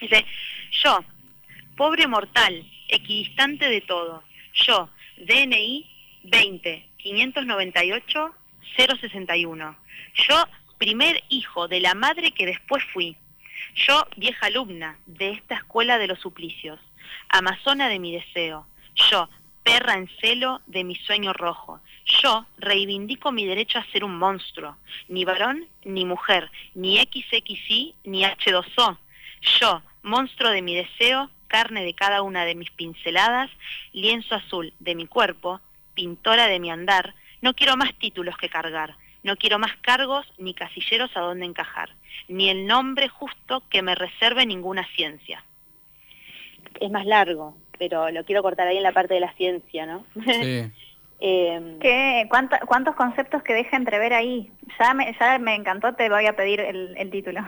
Dice, 0.02 0.26
yo, 0.84 1.00
pobre 1.76 2.08
mortal, 2.08 2.66
equidistante 2.88 3.70
de 3.70 3.82
todo, 3.82 4.24
yo, 4.65 4.89
DNI 5.18 5.86
20 6.24 6.89
598 6.98 8.36
061. 8.77 9.77
Yo, 10.27 10.45
primer 10.77 11.24
hijo 11.30 11.68
de 11.68 11.80
la 11.80 11.94
madre 11.94 12.31
que 12.31 12.45
después 12.45 12.83
fui. 12.94 13.15
Yo, 13.75 14.07
vieja 14.15 14.48
alumna 14.48 14.98
de 15.06 15.31
esta 15.31 15.56
escuela 15.56 15.98
de 15.98 16.07
los 16.07 16.19
suplicios 16.19 16.80
amazona 17.30 17.89
de 17.89 18.00
mi 18.00 18.12
deseo. 18.12 18.68
Yo, 18.95 19.30
perra 19.63 19.95
en 19.95 20.09
celo 20.21 20.62
de 20.68 20.83
mi 20.83 20.95
sueño 20.95 21.33
rojo. 21.33 21.80
Yo 22.21 22.45
reivindico 22.57 23.31
mi 23.31 23.45
derecho 23.45 23.80
a 23.80 23.86
ser 23.92 24.04
un 24.04 24.18
monstruo, 24.18 24.77
ni 25.09 25.25
varón 25.25 25.68
ni 25.83 26.06
mujer, 26.06 26.50
ni 26.74 26.98
XXI 26.98 27.95
ni 28.06 28.24
H2O. 28.24 28.98
Yo, 29.59 29.81
monstruo 30.04 30.51
de 30.51 30.62
mi 30.62 30.75
deseo, 30.75 31.30
carne 31.48 31.84
de 31.84 31.94
cada 31.94 32.22
una 32.22 32.46
de 32.46 32.56
mis 32.56 32.72
pinceladas, 32.72 33.50
lienzo 33.94 34.36
azul 34.36 34.74
de 34.80 34.96
mi 34.96 35.08
cuerpo, 35.08 35.62
pintora 35.94 36.48
de 36.48 36.60
mi 36.60 36.70
andar, 36.70 37.16
no 37.42 37.54
quiero 37.54 37.78
más 37.78 37.94
títulos 37.96 38.38
que 38.38 38.50
cargar, 38.50 38.96
no 39.24 39.36
quiero 39.36 39.60
más 39.60 39.76
cargos 39.78 40.26
ni 40.38 40.54
casilleros 40.54 41.16
a 41.16 41.22
donde 41.22 41.46
encajar, 41.46 41.90
ni 42.28 42.50
el 42.50 42.68
nombre 42.68 43.08
justo 43.08 43.64
que 43.70 43.82
me 43.82 43.96
reserve 43.96 44.46
ninguna 44.46 44.88
ciencia 44.96 45.44
es 46.80 46.92
más 46.92 47.06
largo, 47.06 47.56
pero 47.78 48.10
lo 48.12 48.24
quiero 48.24 48.44
cortar 48.44 48.68
ahí 48.68 48.78
en 48.78 48.84
la 48.84 48.92
parte 48.92 49.14
de 49.14 49.20
la 49.20 49.34
ciencia, 49.34 49.86
¿no? 49.86 50.06
Sí. 50.26 50.72
Em, 51.20 51.80
¿Qué, 51.80 52.30
¿Cuántos 52.30 52.94
conceptos 52.94 53.42
que 53.42 53.56
deja 53.56 53.76
entrever 53.76 54.14
ahí? 54.14 54.52
Ya 54.78 54.94
me, 54.94 55.16
ya 55.20 55.40
me 55.40 55.56
encantó, 55.56 55.96
te 55.96 56.10
voy 56.10 56.28
a 56.28 56.36
pedir 56.36 56.60
el, 56.60 57.10
título. 57.10 57.42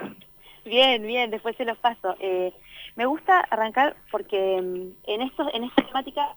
Bien, 0.66 1.06
bien, 1.06 1.30
después 1.30 1.56
se 1.56 1.66
los 1.66 1.78
paso. 1.78 2.16
Eh, 2.20 2.52
me 3.00 3.06
gusta 3.06 3.40
arrancar 3.40 3.96
porque 4.12 4.58
em, 4.58 4.92
en, 5.06 5.22
esto, 5.22 5.50
en 5.54 5.64
esta 5.64 5.84
temática 5.84 6.36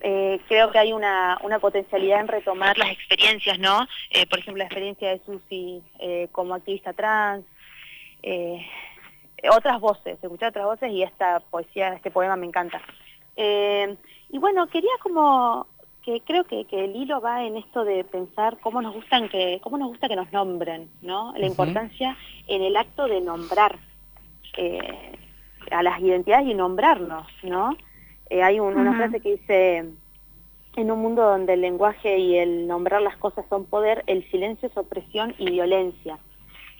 eh, 0.00 0.40
creo 0.48 0.72
que 0.72 0.78
hay 0.80 0.92
una, 0.92 1.38
una, 1.44 1.60
potencialidad 1.60 2.18
en 2.18 2.26
retomar 2.26 2.76
las 2.76 2.90
experiencias, 2.90 3.56
¿no? 3.60 3.86
Eh, 4.10 4.26
por 4.26 4.40
ejemplo, 4.40 4.58
la 4.58 4.64
experiencia 4.64 5.10
de 5.10 5.20
Susi 5.24 5.80
como 6.32 6.54
activista 6.54 6.92
trans, 6.92 7.44
otras 9.48 9.80
voces, 9.80 10.18
escuchar 10.20 10.48
otras 10.48 10.64
voces 10.64 10.90
y 10.90 11.04
esta 11.04 11.38
poesía, 11.38 11.94
este 11.94 12.10
poema 12.10 12.34
me 12.34 12.46
encanta. 12.46 12.80
Eh, 13.36 13.96
y 14.30 14.38
bueno, 14.38 14.66
quería 14.66 14.90
como 15.02 15.68
que 16.02 16.20
creo 16.22 16.42
que, 16.42 16.66
el 16.72 16.96
hilo 16.96 17.20
va 17.20 17.44
en 17.44 17.56
esto 17.56 17.84
de 17.84 18.02
pensar 18.02 18.58
cómo 18.58 18.82
nos 18.82 18.92
gustan 18.92 19.28
que, 19.28 19.60
cómo 19.62 19.78
nos 19.78 19.88
gusta 19.88 20.08
que 20.08 20.16
nos 20.16 20.32
nombren, 20.32 20.90
¿no? 21.00 21.32
La 21.36 21.46
importancia 21.46 22.16
en 22.48 22.62
el 22.62 22.76
acto 22.76 23.06
de 23.06 23.20
nombrar 23.20 23.78
eh, 24.56 25.12
a 25.72 25.82
las 25.82 26.00
identidades 26.00 26.46
y 26.46 26.54
nombrarnos, 26.54 27.26
¿no? 27.42 27.76
Eh, 28.30 28.42
hay 28.42 28.60
una 28.60 28.94
frase 28.96 29.20
que 29.20 29.32
dice, 29.32 29.84
en 30.76 30.90
un 30.90 30.98
mundo 31.00 31.22
donde 31.22 31.54
el 31.54 31.60
lenguaje 31.60 32.18
y 32.18 32.36
el 32.36 32.66
nombrar 32.66 33.02
las 33.02 33.16
cosas 33.16 33.44
son 33.48 33.66
poder, 33.66 34.04
el 34.06 34.28
silencio 34.30 34.68
es 34.68 34.76
opresión 34.76 35.34
y 35.38 35.50
violencia. 35.50 36.18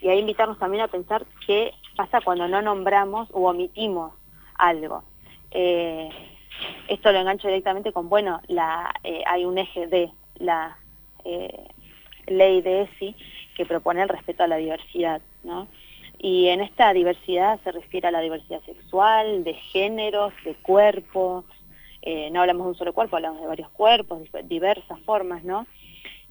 Y 0.01 0.09
ahí 0.09 0.19
invitarnos 0.19 0.59
también 0.59 0.83
a 0.83 0.89
pensar 0.89 1.25
qué 1.47 1.73
pasa 1.97 2.21
cuando 2.25 2.49
no 2.49 2.63
nombramos 2.63 3.29
o 3.33 3.49
omitimos 3.49 4.15
algo. 4.57 5.05
Eh, 5.51 6.09
esto 6.89 7.13
lo 7.13 7.19
engancho 7.19 7.49
directamente 7.49 7.93
con, 7.93 8.09
bueno, 8.09 8.41
la, 8.49 8.93
eh, 9.05 9.23
hay 9.27 9.45
un 9.45 9.59
eje 9.59 9.87
de 9.87 10.11
la 10.37 10.77
eh, 11.25 11.69
ley 12.27 12.63
de 12.63 12.83
ESI 12.83 13.17
que 13.55 13.67
propone 13.67 14.03
el 14.03 14.09
respeto 14.09 14.43
a 14.43 14.49
la 14.49 14.57
diversidad, 14.57 15.21
¿no? 15.45 15.69
Y 16.23 16.49
en 16.49 16.63
esta 16.63 16.95
diversidad 16.95 17.61
se 17.65 17.73
refiere 17.73 18.09
a 18.09 18.13
la 18.13 18.21
diversidad 18.21 18.63
sexual, 18.63 19.45
de 19.45 19.53
géneros, 19.55 20.33
de 20.45 20.55
cuerpos, 20.55 21.45
no 22.33 22.41
hablamos 22.41 22.65
de 22.65 22.69
un 22.71 22.75
solo 22.77 22.93
cuerpo, 22.95 23.17
hablamos 23.17 23.41
de 23.41 23.47
varios 23.47 23.69
cuerpos, 23.71 24.23
diversas 24.45 24.99
formas, 25.01 25.45
¿no? 25.45 25.67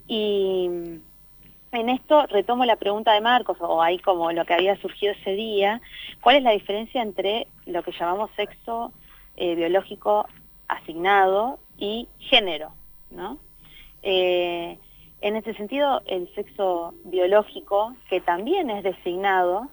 Y 0.08 0.70
en 1.72 1.90
esto 1.90 2.26
retomo 2.28 2.66
la 2.66 2.76
pregunta 2.76 3.14
de 3.14 3.22
Marcos, 3.22 3.58
o 3.62 3.82
ahí 3.82 3.98
como 4.00 4.32
lo 4.34 4.44
que 4.46 4.54
había 4.54 4.76
surgido 4.82 5.14
ese 5.14 5.32
día, 5.32 5.82
¿cuál 6.20 6.38
es 6.38 6.44
la 6.44 6.52
diferencia 6.52 7.02
entre 7.02 7.48
lo 7.66 7.82
que 7.84 7.94
llamamos 7.94 8.30
sexo 8.36 8.92
eh, 9.38 9.56
biológico 9.56 10.28
asignado 10.68 11.60
y 11.78 12.10
género? 12.20 12.74
¿no? 13.10 13.38
Eh, 14.04 14.78
en 15.22 15.36
ese 15.38 15.54
sentido, 15.54 16.02
el 16.08 16.34
sexo 16.36 16.94
biológico, 17.06 17.96
que 18.10 18.20
también 18.20 18.70
es 18.70 18.84
designado, 18.84 19.70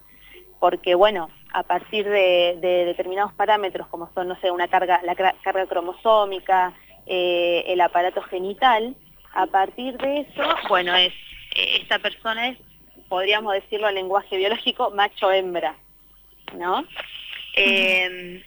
porque 0.59 0.95
bueno, 0.95 1.29
a 1.53 1.63
partir 1.63 2.07
de, 2.07 2.57
determinados 2.61 3.33
parámetros 3.33 3.87
como 3.87 4.11
son, 4.13 4.27
no 4.27 4.39
sé, 4.39 4.51
una 4.51 4.67
carga, 4.67 5.01
la 5.03 5.15
carga 5.15 5.65
cromosómica, 5.67 6.73
eh, 7.05 7.63
el 7.67 7.81
aparato 7.81 8.21
genital, 8.23 8.95
a 9.33 9.45
partir 9.47 9.97
de 9.97 10.21
eso, 10.21 10.43
bueno, 10.67 10.95
es 10.95 11.13
eh, 11.55 11.79
esta 11.81 11.99
persona 11.99 12.49
es, 12.49 12.57
podríamos 13.07 13.53
decirlo 13.53 13.89
en 13.89 13.95
lenguaje 13.95 14.37
biológico, 14.37 14.91
macho-hembra, 14.91 15.75
¿no? 16.55 16.85
Em, 17.55 18.41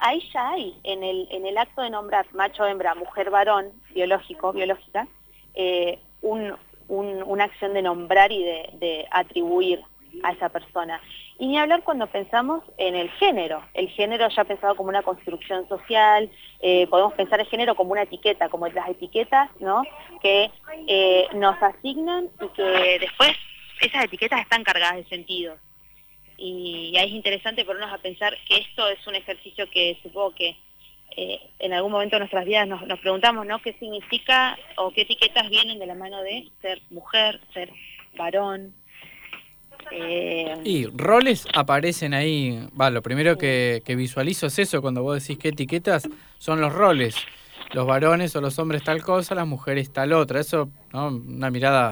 ahí 0.00 0.20
ya 0.32 0.50
hay, 0.50 0.74
en 0.84 1.02
el, 1.02 1.28
en 1.30 1.46
el 1.46 1.58
acto 1.58 1.82
de 1.82 1.90
nombrar 1.90 2.26
macho-hembra, 2.32 2.94
mujer-varón, 2.94 3.72
biológico, 3.90 4.52
biológica, 4.52 5.06
eh, 5.54 5.98
un, 6.22 6.54
una 6.88 7.44
acción 7.44 7.74
de 7.74 7.82
nombrar 7.82 8.32
y 8.32 8.42
de, 8.42 9.06
atribuir 9.10 9.82
a 10.22 10.32
esa 10.32 10.48
persona. 10.48 11.00
Y 11.38 11.48
ni 11.48 11.58
hablar 11.58 11.82
cuando 11.82 12.06
pensamos 12.06 12.64
en 12.78 12.94
el 12.94 13.10
género. 13.10 13.62
El 13.74 13.88
género 13.90 14.28
ya 14.28 14.44
pensado 14.44 14.74
como 14.74 14.88
una 14.88 15.02
construcción 15.02 15.68
social, 15.68 16.30
eh, 16.60 16.86
podemos 16.86 17.12
pensar 17.12 17.40
el 17.40 17.46
género 17.46 17.74
como 17.74 17.92
una 17.92 18.02
etiqueta, 18.02 18.48
como 18.48 18.66
las 18.68 18.88
etiquetas 18.88 19.50
¿no? 19.60 19.82
que 20.22 20.50
eh, 20.86 21.26
nos 21.34 21.62
asignan 21.62 22.30
y 22.40 22.48
que 22.48 22.98
después 23.00 23.32
esas 23.80 24.04
etiquetas 24.04 24.40
están 24.40 24.64
cargadas 24.64 24.96
de 24.96 25.04
sentido. 25.04 25.56
Y 26.38 26.96
ahí 26.96 27.08
es 27.08 27.14
interesante 27.14 27.64
ponernos 27.64 27.92
a 27.92 27.98
pensar 27.98 28.36
que 28.48 28.56
esto 28.56 28.88
es 28.88 29.06
un 29.06 29.14
ejercicio 29.14 29.70
que 29.70 29.98
supongo 30.02 30.34
que 30.34 30.56
eh, 31.16 31.40
en 31.58 31.72
algún 31.72 31.92
momento 31.92 32.16
de 32.16 32.20
nuestras 32.20 32.44
vidas 32.44 32.68
nos, 32.68 32.98
preguntamos, 33.00 33.46
¿no? 33.46 33.60
¿Qué 33.60 33.72
significa 33.74 34.58
o 34.76 34.90
qué 34.90 35.02
etiquetas 35.02 35.48
vienen 35.48 35.78
de 35.78 35.86
la 35.86 35.94
mano 35.94 36.22
de 36.22 36.48
ser 36.60 36.80
mujer, 36.90 37.40
ser 37.54 37.70
varón? 38.16 38.74
Eh, 39.90 40.54
y 40.64 40.86
roles 40.86 41.46
aparecen 41.54 42.14
ahí, 42.14 42.68
va, 42.78 42.90
lo 42.90 43.02
primero 43.02 43.36
que, 43.38 43.82
visualizo 43.96 44.46
es 44.46 44.58
eso, 44.58 44.82
cuando 44.82 45.02
vos 45.02 45.22
decís 45.22 45.38
qué 45.38 45.48
etiquetas, 45.48 46.08
son 46.38 46.60
los 46.60 46.72
roles. 46.72 47.16
Los 47.72 47.86
varones 47.86 48.34
o 48.36 48.40
los 48.40 48.58
hombres 48.58 48.84
tal 48.84 49.02
cosa, 49.02 49.34
las 49.34 49.46
mujeres 49.46 49.92
tal 49.92 50.12
otra. 50.12 50.40
Eso, 50.40 50.68
¿no? 50.92 51.08
Una 51.08 51.50
mirada 51.50 51.90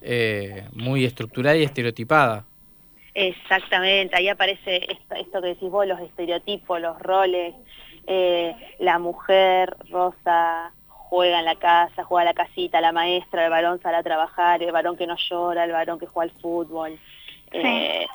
eh, 0.00 0.64
muy 0.72 1.04
estructurada 1.04 1.56
y 1.56 1.64
estereotipada. 1.64 2.44
Exactamente, 3.14 4.14
ahí 4.14 4.28
aparece 4.28 4.76
esto, 4.92 5.14
esto 5.14 5.40
que 5.40 5.48
decís 5.48 5.70
vos, 5.70 5.86
los 5.86 5.98
estereotipos, 6.00 6.78
los 6.80 6.98
roles, 7.00 7.54
eh, 8.06 8.54
la 8.78 8.98
mujer 8.98 9.74
rosa 9.90 10.72
juega 11.08 11.38
en 11.38 11.44
la 11.44 11.56
casa, 11.56 12.04
juega 12.04 12.22
a 12.22 12.32
la 12.32 12.34
casita, 12.34 12.80
la 12.80 12.92
maestra, 12.92 13.44
el 13.44 13.50
varón 13.50 13.80
sale 13.80 13.96
a 13.96 14.02
trabajar, 14.02 14.62
el 14.62 14.72
varón 14.72 14.96
que 14.96 15.06
no 15.06 15.16
llora, 15.16 15.64
el 15.64 15.72
varón 15.72 15.98
que 15.98 16.06
juega 16.06 16.32
al 16.32 16.40
fútbol. 16.40 16.98
Eh, 17.52 18.06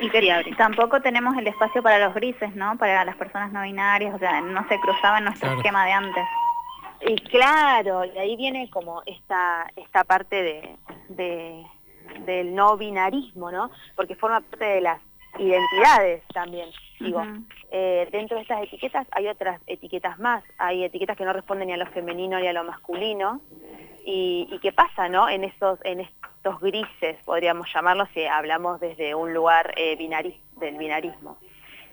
y 0.00 0.54
tampoco 0.54 1.00
tenemos 1.00 1.36
el 1.36 1.46
espacio 1.46 1.82
para 1.82 1.98
los 1.98 2.14
grises, 2.14 2.54
¿no? 2.54 2.76
Para 2.76 3.04
las 3.04 3.16
personas 3.16 3.52
no 3.52 3.62
binarias, 3.62 4.14
o 4.14 4.18
sea, 4.18 4.40
no 4.40 4.66
se 4.68 4.78
cruzaba 4.78 5.18
en 5.18 5.24
nuestro 5.24 5.52
esquema 5.52 5.84
de 5.84 5.92
antes. 5.92 6.24
Y 7.06 7.16
claro, 7.16 8.04
y 8.04 8.16
ahí 8.18 8.36
viene 8.36 8.70
como 8.70 9.02
esta, 9.06 9.66
esta 9.74 10.04
parte 10.04 10.42
de, 10.42 10.76
de, 11.08 11.66
del 12.24 12.54
no 12.54 12.76
binarismo, 12.76 13.50
¿no? 13.50 13.70
Porque 13.96 14.14
forma 14.14 14.40
parte 14.40 14.64
de 14.64 14.80
las 14.80 15.00
identidades 15.38 16.22
también. 16.32 16.68
Digo, 17.00 17.22
eh, 17.70 18.08
dentro 18.12 18.36
de 18.36 18.42
estas 18.42 18.62
etiquetas 18.62 19.06
hay 19.10 19.28
otras 19.28 19.60
etiquetas 19.66 20.18
más, 20.18 20.44
hay 20.58 20.84
etiquetas 20.84 21.16
que 21.16 21.24
no 21.24 21.32
responden 21.32 21.68
ni 21.68 21.74
a 21.74 21.76
lo 21.76 21.86
femenino 21.86 22.38
ni 22.38 22.46
a 22.46 22.52
lo 22.52 22.64
masculino, 22.64 23.40
y, 24.04 24.58
qué 24.60 24.72
pasa, 24.72 25.08
¿no? 25.08 25.28
En 25.28 25.44
esos, 25.44 25.78
en 25.84 26.00
estos 26.00 26.60
grises, 26.60 27.16
podríamos 27.24 27.72
llamarlos, 27.72 28.08
si 28.14 28.24
hablamos 28.24 28.80
desde 28.80 29.14
un 29.14 29.32
lugar 29.32 29.72
eh, 29.76 29.96
del 30.56 30.76
binarismo. 30.76 31.38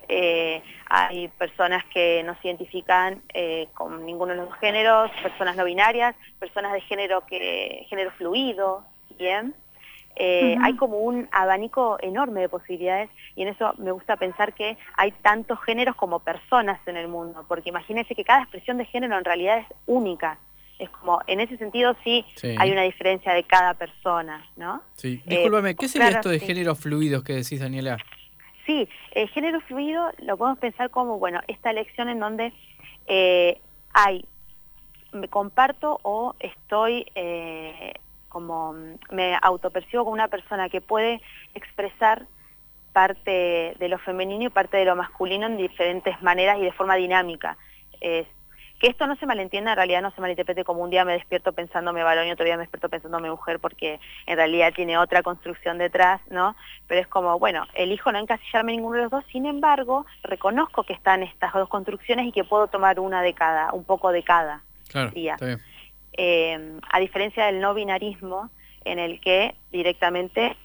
Eh, 0.07 0.63
hay 0.89 1.27
personas 1.27 1.85
que 1.85 2.23
no 2.23 2.35
se 2.41 2.47
identifican 2.47 3.21
con 3.75 4.07
ninguno 4.07 4.33
de 4.33 4.39
los 4.39 4.53
géneros, 4.55 5.11
personas 5.21 5.55
no 5.55 5.65
binarias, 5.65 6.15
personas 6.39 6.73
de 6.73 6.81
género 6.81 7.27
que 7.27 7.85
género 7.89 8.09
fluido, 8.11 8.85
bien, 9.19 9.53
eh, 10.15 10.57
hay 10.61 10.75
como 10.75 10.99
un 10.99 11.29
abanico 11.31 11.97
enorme 12.01 12.41
de 12.41 12.49
posibilidades 12.49 13.09
y 13.35 13.43
en 13.43 13.49
eso 13.49 13.73
me 13.77 13.91
gusta 13.91 14.17
pensar 14.17 14.53
que 14.53 14.77
hay 14.97 15.11
tantos 15.21 15.61
géneros 15.63 15.95
como 15.95 16.19
personas 16.19 16.79
en 16.87 16.97
el 16.97 17.07
mundo, 17.07 17.45
porque 17.47 17.69
imagínense 17.69 18.15
que 18.15 18.25
cada 18.25 18.41
expresión 18.41 18.77
de 18.77 18.85
género 18.85 19.17
en 19.17 19.23
realidad 19.23 19.59
es 19.59 19.67
única. 19.85 20.37
Es 20.77 20.89
como, 20.89 21.21
en 21.27 21.41
ese 21.41 21.57
sentido 21.57 21.95
sí, 22.03 22.25
hay 22.57 22.71
una 22.71 22.83
diferencia 22.83 23.33
de 23.33 23.43
cada 23.43 23.73
persona, 23.73 24.45
¿no? 24.55 24.81
Sí, 24.95 25.21
eh, 25.25 25.29
discúlpame, 25.29 25.75
¿qué 25.75 25.87
sería 25.87 26.09
esto 26.09 26.29
de 26.29 26.39
géneros 26.39 26.79
fluidos 26.79 27.23
que 27.23 27.33
decís, 27.33 27.59
Daniela? 27.59 27.97
Sí, 28.65 28.87
el 29.11 29.27
género 29.29 29.59
fluido 29.61 30.11
lo 30.19 30.37
podemos 30.37 30.59
pensar 30.59 30.89
como, 30.89 31.17
bueno, 31.17 31.41
esta 31.47 31.71
elección 31.71 32.07
en 32.07 32.19
donde 32.19 32.53
eh, 33.07 33.59
hay, 33.93 34.25
me 35.11 35.27
comparto 35.27 35.99
o 36.03 36.35
estoy 36.39 37.05
como 38.29 38.73
mm, 38.73 38.95
me 39.11 39.37
autopercibo 39.41 40.03
como 40.03 40.13
una 40.13 40.27
persona 40.27 40.69
que 40.69 40.81
puede 40.81 41.21
expresar 41.53 42.25
parte 42.93 43.75
de 43.77 43.89
lo 43.89 43.97
femenino 43.99 44.45
y 44.45 44.49
parte 44.49 44.77
de 44.77 44.85
lo 44.85 44.95
masculino 44.95 45.45
en 45.47 45.57
diferentes 45.57 46.21
maneras 46.21 46.57
y 46.59 46.61
de 46.61 46.71
forma 46.71 46.95
dinámica. 46.95 47.57
que 47.99 48.87
esto 48.87 49.07
no 49.07 49.17
se 49.17 49.25
malentienda, 49.25 49.71
en 49.71 49.75
realidad 49.75 50.01
no 50.01 50.11
se 50.11 50.21
malinterprete 50.21 50.63
como 50.63 50.81
un 50.81 50.89
día 50.89 51.03
me 51.03 51.11
despierto 51.11 51.51
pensándome 51.51 52.01
varón 52.01 52.27
y 52.27 52.31
otro 52.31 52.45
día 52.45 52.55
me 52.55 52.63
despierto 52.63 52.87
pensándome 52.87 53.29
mujer 53.29 53.59
porque 53.59 53.99
en 54.25 54.37
realidad 54.37 54.73
tiene 54.73 54.97
otra 54.97 55.21
construcción 55.21 55.77
detrás, 55.77 56.21
¿no? 56.29 56.55
Pero 56.87 57.01
es 57.01 57.07
como, 57.07 57.37
bueno, 57.39 57.65
elijo 57.73 58.09
no 58.13 58.19
encasillarme 58.19 58.71
en 58.71 58.77
ninguno 58.77 58.95
de 58.95 59.03
los 59.03 59.11
dos, 59.11 59.25
sin 59.31 59.45
embargo, 59.45 60.05
reconozco 60.23 60.83
que 60.83 60.93
están 60.93 61.23
estas 61.23 61.53
dos 61.53 61.67
construcciones 61.67 62.27
y 62.27 62.31
que 62.31 62.45
puedo 62.45 62.67
tomar 62.67 63.01
una 63.01 63.21
de 63.21 63.33
cada, 63.33 63.73
un 63.73 63.83
poco 63.83 64.13
de 64.13 64.23
cada 64.23 64.63
claro, 64.87 65.11
día. 65.11 65.33
Está 65.33 65.45
bien. 65.45 65.59
Eh, 66.13 66.79
a 66.91 66.99
diferencia 66.99 67.45
del 67.45 67.61
no 67.61 67.73
binarismo, 67.73 68.49
en 68.85 68.99
el 68.99 69.19
que 69.21 69.55
directamente, 69.71 70.55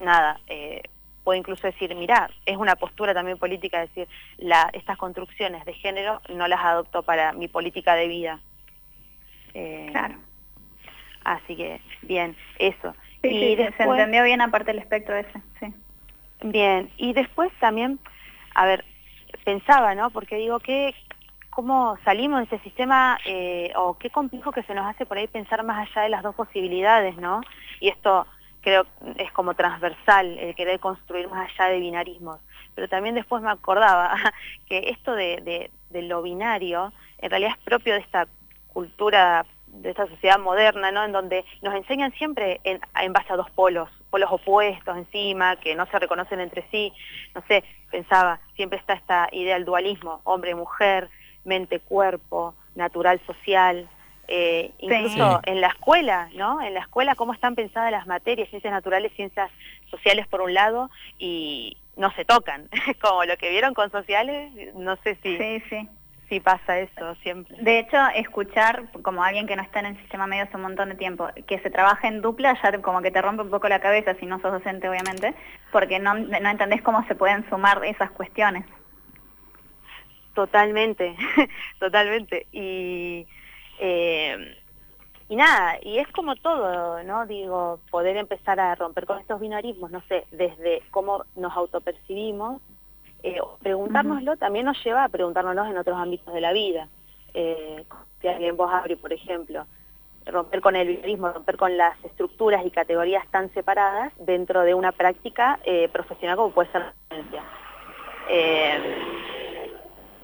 nada, 0.00 0.40
eh, 0.46 0.82
puedo 1.24 1.38
incluso 1.38 1.66
decir, 1.66 1.94
mira, 1.94 2.30
es 2.46 2.56
una 2.56 2.76
postura 2.76 3.14
también 3.14 3.38
política 3.38 3.80
decir, 3.80 4.08
la, 4.38 4.70
estas 4.72 4.96
construcciones 4.98 5.64
de 5.64 5.74
género 5.74 6.20
no 6.28 6.48
las 6.48 6.60
adopto 6.60 7.02
para 7.02 7.32
mi 7.32 7.48
política 7.48 7.94
de 7.94 8.08
vida. 8.08 8.40
Eh, 9.54 9.88
claro. 9.90 10.16
Así 11.24 11.56
que, 11.56 11.80
bien, 12.02 12.36
eso. 12.58 12.94
y 13.22 13.56
se 13.56 13.82
entendió 13.82 14.24
bien 14.24 14.40
aparte 14.40 14.72
el 14.72 14.78
espectro 14.78 15.16
ese, 15.16 15.40
sí. 15.60 15.72
Bien, 16.44 16.90
y 16.96 17.12
después 17.12 17.52
también, 17.60 18.00
a 18.54 18.66
ver, 18.66 18.84
pensaba, 19.44 19.94
¿no? 19.94 20.10
Porque 20.10 20.36
digo, 20.36 20.58
¿qué, 20.58 20.92
cómo 21.52 21.98
salimos 22.02 22.40
de 22.40 22.44
ese 22.46 22.64
sistema 22.64 23.18
eh, 23.26 23.72
o 23.76 23.98
qué 23.98 24.08
complejo 24.08 24.52
que 24.52 24.62
se 24.62 24.74
nos 24.74 24.86
hace 24.86 25.04
por 25.04 25.18
ahí 25.18 25.26
pensar 25.26 25.62
más 25.64 25.86
allá 25.86 26.02
de 26.02 26.08
las 26.08 26.22
dos 26.22 26.34
posibilidades, 26.34 27.14
¿no? 27.18 27.42
Y 27.78 27.88
esto 27.88 28.26
creo 28.62 28.86
es 29.16 29.30
como 29.32 29.52
transversal, 29.52 30.38
el 30.38 30.54
querer 30.54 30.80
construir 30.80 31.28
más 31.28 31.50
allá 31.50 31.70
de 31.70 31.80
binarismos. 31.80 32.40
Pero 32.74 32.88
también 32.88 33.14
después 33.14 33.42
me 33.42 33.50
acordaba 33.50 34.14
que 34.66 34.88
esto 34.88 35.14
de, 35.14 35.70
lo 35.90 36.22
binario 36.22 36.90
en 37.18 37.30
realidad 37.30 37.52
es 37.52 37.64
propio 37.64 37.94
de 37.94 38.00
esta 38.00 38.26
cultura, 38.72 39.44
de 39.66 39.90
esta 39.90 40.06
sociedad 40.06 40.38
moderna, 40.38 40.90
¿no? 40.90 41.04
En 41.04 41.12
donde 41.12 41.44
nos 41.60 41.74
enseñan 41.74 42.12
siempre 42.12 42.62
en, 42.64 42.80
en 42.98 43.12
base 43.12 43.30
a 43.30 43.36
dos 43.36 43.50
polos, 43.50 43.90
polos 44.08 44.32
opuestos 44.32 44.96
encima, 44.96 45.56
que 45.56 45.74
no 45.74 45.84
se 45.84 45.98
reconocen 45.98 46.40
entre 46.40 46.64
sí. 46.70 46.94
No 47.34 47.42
sé, 47.46 47.62
pensaba, 47.90 48.40
siempre 48.56 48.78
está 48.78 48.94
esta 48.94 49.28
idea 49.32 49.54
del 49.54 49.66
dualismo, 49.66 50.22
hombre-mujer, 50.24 51.10
mente-cuerpo, 51.44 52.54
natural-social, 52.74 53.88
eh, 54.28 54.72
incluso 54.78 55.40
en 55.44 55.60
la 55.60 55.68
escuela, 55.68 56.28
¿no? 56.34 56.62
En 56.62 56.74
la 56.74 56.80
escuela 56.80 57.14
cómo 57.14 57.34
están 57.34 57.54
pensadas 57.54 57.90
las 57.90 58.06
materias, 58.06 58.48
ciencias 58.48 58.72
naturales, 58.72 59.12
ciencias 59.14 59.50
sociales 59.90 60.26
por 60.26 60.40
un 60.40 60.54
lado, 60.54 60.90
y 61.18 61.76
no 61.96 62.10
se 62.12 62.24
tocan, 62.24 62.68
como 63.02 63.24
lo 63.24 63.36
que 63.36 63.50
vieron 63.50 63.74
con 63.74 63.90
sociales, 63.90 64.52
no 64.74 64.96
sé 64.96 65.18
si, 65.22 65.36
sí, 65.36 65.62
sí. 65.68 65.88
si 66.28 66.40
pasa 66.40 66.78
eso 66.78 67.14
siempre. 67.16 67.56
De 67.60 67.80
hecho, 67.80 67.98
escuchar, 68.14 68.84
como 69.02 69.22
alguien 69.22 69.46
que 69.46 69.56
no 69.56 69.62
está 69.62 69.80
en 69.80 69.86
el 69.86 69.98
sistema 69.98 70.26
medio 70.26 70.44
hace 70.44 70.56
un 70.56 70.62
montón 70.62 70.90
de 70.90 70.94
tiempo, 70.94 71.28
que 71.46 71.58
se 71.58 71.70
trabaja 71.70 72.08
en 72.08 72.22
dupla, 72.22 72.56
ya 72.62 72.80
como 72.80 73.02
que 73.02 73.10
te 73.10 73.20
rompe 73.20 73.42
un 73.42 73.50
poco 73.50 73.68
la 73.68 73.80
cabeza, 73.80 74.14
si 74.14 74.26
no 74.26 74.40
sos 74.40 74.52
docente 74.52 74.88
obviamente, 74.88 75.34
porque 75.72 75.98
no, 75.98 76.14
no 76.14 76.48
entendés 76.48 76.80
cómo 76.82 77.06
se 77.06 77.14
pueden 77.14 77.46
sumar 77.50 77.84
esas 77.84 78.10
cuestiones. 78.12 78.64
Totalmente, 80.34 81.16
totalmente. 81.78 82.46
Y, 82.52 83.26
eh, 83.78 84.56
y 85.28 85.36
nada, 85.36 85.78
y 85.82 85.98
es 85.98 86.08
como 86.08 86.36
todo, 86.36 87.02
¿no? 87.04 87.26
Digo, 87.26 87.80
poder 87.90 88.16
empezar 88.16 88.60
a 88.60 88.74
romper 88.74 89.06
con 89.06 89.18
estos 89.18 89.40
binarismos, 89.40 89.90
no 89.90 90.02
sé, 90.08 90.26
desde 90.30 90.82
cómo 90.90 91.24
nos 91.36 91.56
autopercibimos, 91.56 92.60
eh, 93.22 93.40
preguntárnoslo 93.62 94.36
también 94.36 94.66
nos 94.66 94.82
lleva 94.84 95.04
a 95.04 95.08
preguntárnoslo 95.08 95.64
en 95.64 95.78
otros 95.78 95.96
ámbitos 95.96 96.34
de 96.34 96.40
la 96.40 96.52
vida. 96.52 96.88
Eh, 97.34 97.84
si 98.20 98.28
alguien 98.28 98.56
vos 98.56 98.70
abre, 98.72 98.96
por 98.96 99.12
ejemplo, 99.12 99.64
romper 100.26 100.60
con 100.60 100.76
el 100.76 100.88
binarismo, 100.88 101.32
romper 101.32 101.56
con 101.56 101.76
las 101.76 102.02
estructuras 102.04 102.64
y 102.66 102.70
categorías 102.70 103.26
tan 103.30 103.52
separadas 103.54 104.12
dentro 104.18 104.62
de 104.62 104.74
una 104.74 104.92
práctica 104.92 105.60
eh, 105.64 105.88
profesional 105.88 106.36
como 106.36 106.52
puede 106.52 106.70
ser 106.72 106.82
la 106.82 106.94
ciencia 107.08 107.42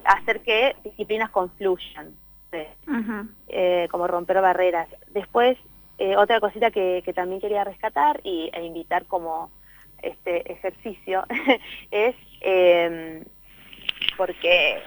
hacer 0.09 0.41
que 0.41 0.77
disciplinas 0.85 1.31
confluyan, 1.31 2.15
eh, 2.53 3.89
como 3.91 4.07
romper 4.07 4.41
barreras. 4.41 4.89
Después, 5.09 5.59
eh, 5.99 6.17
otra 6.17 6.41
cosita 6.41 6.71
que, 6.71 7.03
que, 7.05 7.13
también 7.13 7.41
quería 7.41 7.65
rescatar 7.65 8.21
y, 8.25 8.51
e 8.53 8.65
invitar 8.65 9.07
como 9.07 9.51
este 10.03 10.53
ejercicio 10.53 11.25
es 11.91 12.15
eh, 12.41 13.25
porque 14.17 14.81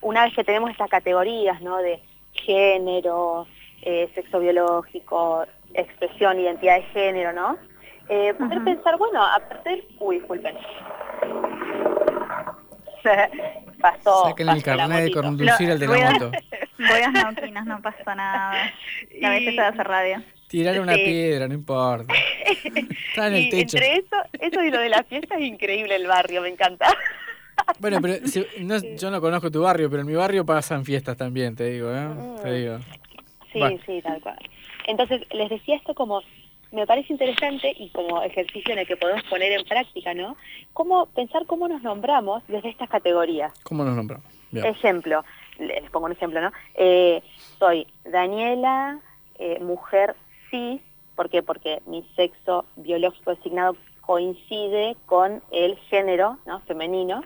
una 0.00 0.24
vez 0.24 0.34
que 0.34 0.44
tenemos 0.44 0.70
estas 0.70 0.90
categorías 0.90 1.60
¿no? 1.60 1.78
de 1.78 2.00
género, 2.32 3.46
eh, 3.82 4.08
sexo 4.14 4.40
biológico, 4.40 5.46
expresión, 5.74 6.40
identidad 6.40 6.76
de 6.76 6.82
género, 6.84 7.32
¿no? 7.32 7.58
Eh, 8.08 8.34
poder 8.34 8.62
pensar, 8.64 8.98
bueno, 8.98 9.22
a 9.22 9.38
partir... 9.38 9.86
Uy, 9.98 10.18
disculpen. 10.18 10.56
Pasó. 13.84 14.28
Saquen 14.28 14.48
el 14.48 14.62
carnet 14.62 15.04
de 15.04 15.12
conducir 15.12 15.70
al 15.70 15.78
de 15.78 15.86
la 15.86 16.10
moto. 16.10 16.30
Voy 16.78 17.00
a 17.02 17.10
nauquinas, 17.10 17.66
no 17.66 17.82
pasa 17.82 18.14
nada. 18.14 18.72
A 19.22 19.28
veces 19.28 19.54
se 19.54 19.60
hace 19.60 19.84
radio. 19.84 20.22
Tirar 20.48 20.80
una 20.80 20.94
piedra, 20.94 21.46
no 21.48 21.52
importa. 21.52 22.14
Está 22.64 23.26
en 23.26 23.34
el 23.34 23.50
techo. 23.50 23.76
Entre 23.76 23.96
eso, 23.96 24.16
eso 24.40 24.62
y 24.62 24.70
lo 24.70 24.78
de 24.78 24.88
la 24.88 25.02
fiesta 25.02 25.34
es 25.34 25.42
increíble 25.42 25.96
el 25.96 26.06
barrio, 26.06 26.40
me 26.40 26.48
encanta. 26.48 26.86
Bueno, 27.78 27.98
pero 28.00 28.14
no, 28.60 28.78
yo 28.78 29.10
no 29.10 29.20
conozco 29.20 29.50
tu 29.50 29.60
barrio, 29.60 29.90
pero 29.90 30.00
en 30.00 30.08
mi 30.08 30.14
barrio 30.14 30.46
pasan 30.46 30.86
fiestas 30.86 31.18
también, 31.18 31.54
te 31.54 31.68
digo, 31.68 31.90
¿eh? 31.90 32.08
Te 32.42 32.50
mm. 32.50 32.54
digo. 32.54 32.78
Sí, 33.52 33.80
sí, 33.84 34.00
tal 34.02 34.18
cual. 34.22 34.38
Entonces, 34.86 35.20
les 35.30 35.50
decía 35.50 35.76
esto 35.76 35.94
como, 35.94 36.22
me 36.74 36.86
parece 36.86 37.12
interesante 37.12 37.72
y 37.78 37.88
como 37.90 38.22
ejercicio 38.22 38.72
en 38.72 38.80
el 38.80 38.86
que 38.86 38.96
podemos 38.96 39.22
poner 39.24 39.52
en 39.52 39.64
práctica, 39.64 40.12
¿no? 40.12 40.36
Cómo 40.72 41.06
pensar 41.06 41.46
cómo 41.46 41.68
nos 41.68 41.82
nombramos 41.82 42.42
desde 42.48 42.68
estas 42.68 42.88
categorías. 42.88 43.52
¿Cómo 43.62 43.84
nos 43.84 43.96
nombramos? 43.96 44.26
Ejemplo, 44.52 45.24
les 45.58 45.88
pongo 45.90 46.06
un 46.06 46.12
ejemplo, 46.12 46.40
¿no? 46.40 46.52
Eh, 46.74 47.22
soy 47.58 47.86
Daniela, 48.04 49.00
eh, 49.38 49.58
mujer 49.60 50.14
cis, 50.50 50.80
¿por 51.16 51.30
qué? 51.30 51.42
Porque 51.42 51.80
mi 51.86 52.02
sexo 52.16 52.64
biológico 52.76 53.34
designado 53.34 53.76
coincide 54.00 54.96
con 55.06 55.42
el 55.50 55.76
género, 55.88 56.38
¿no? 56.46 56.60
Femenino. 56.60 57.22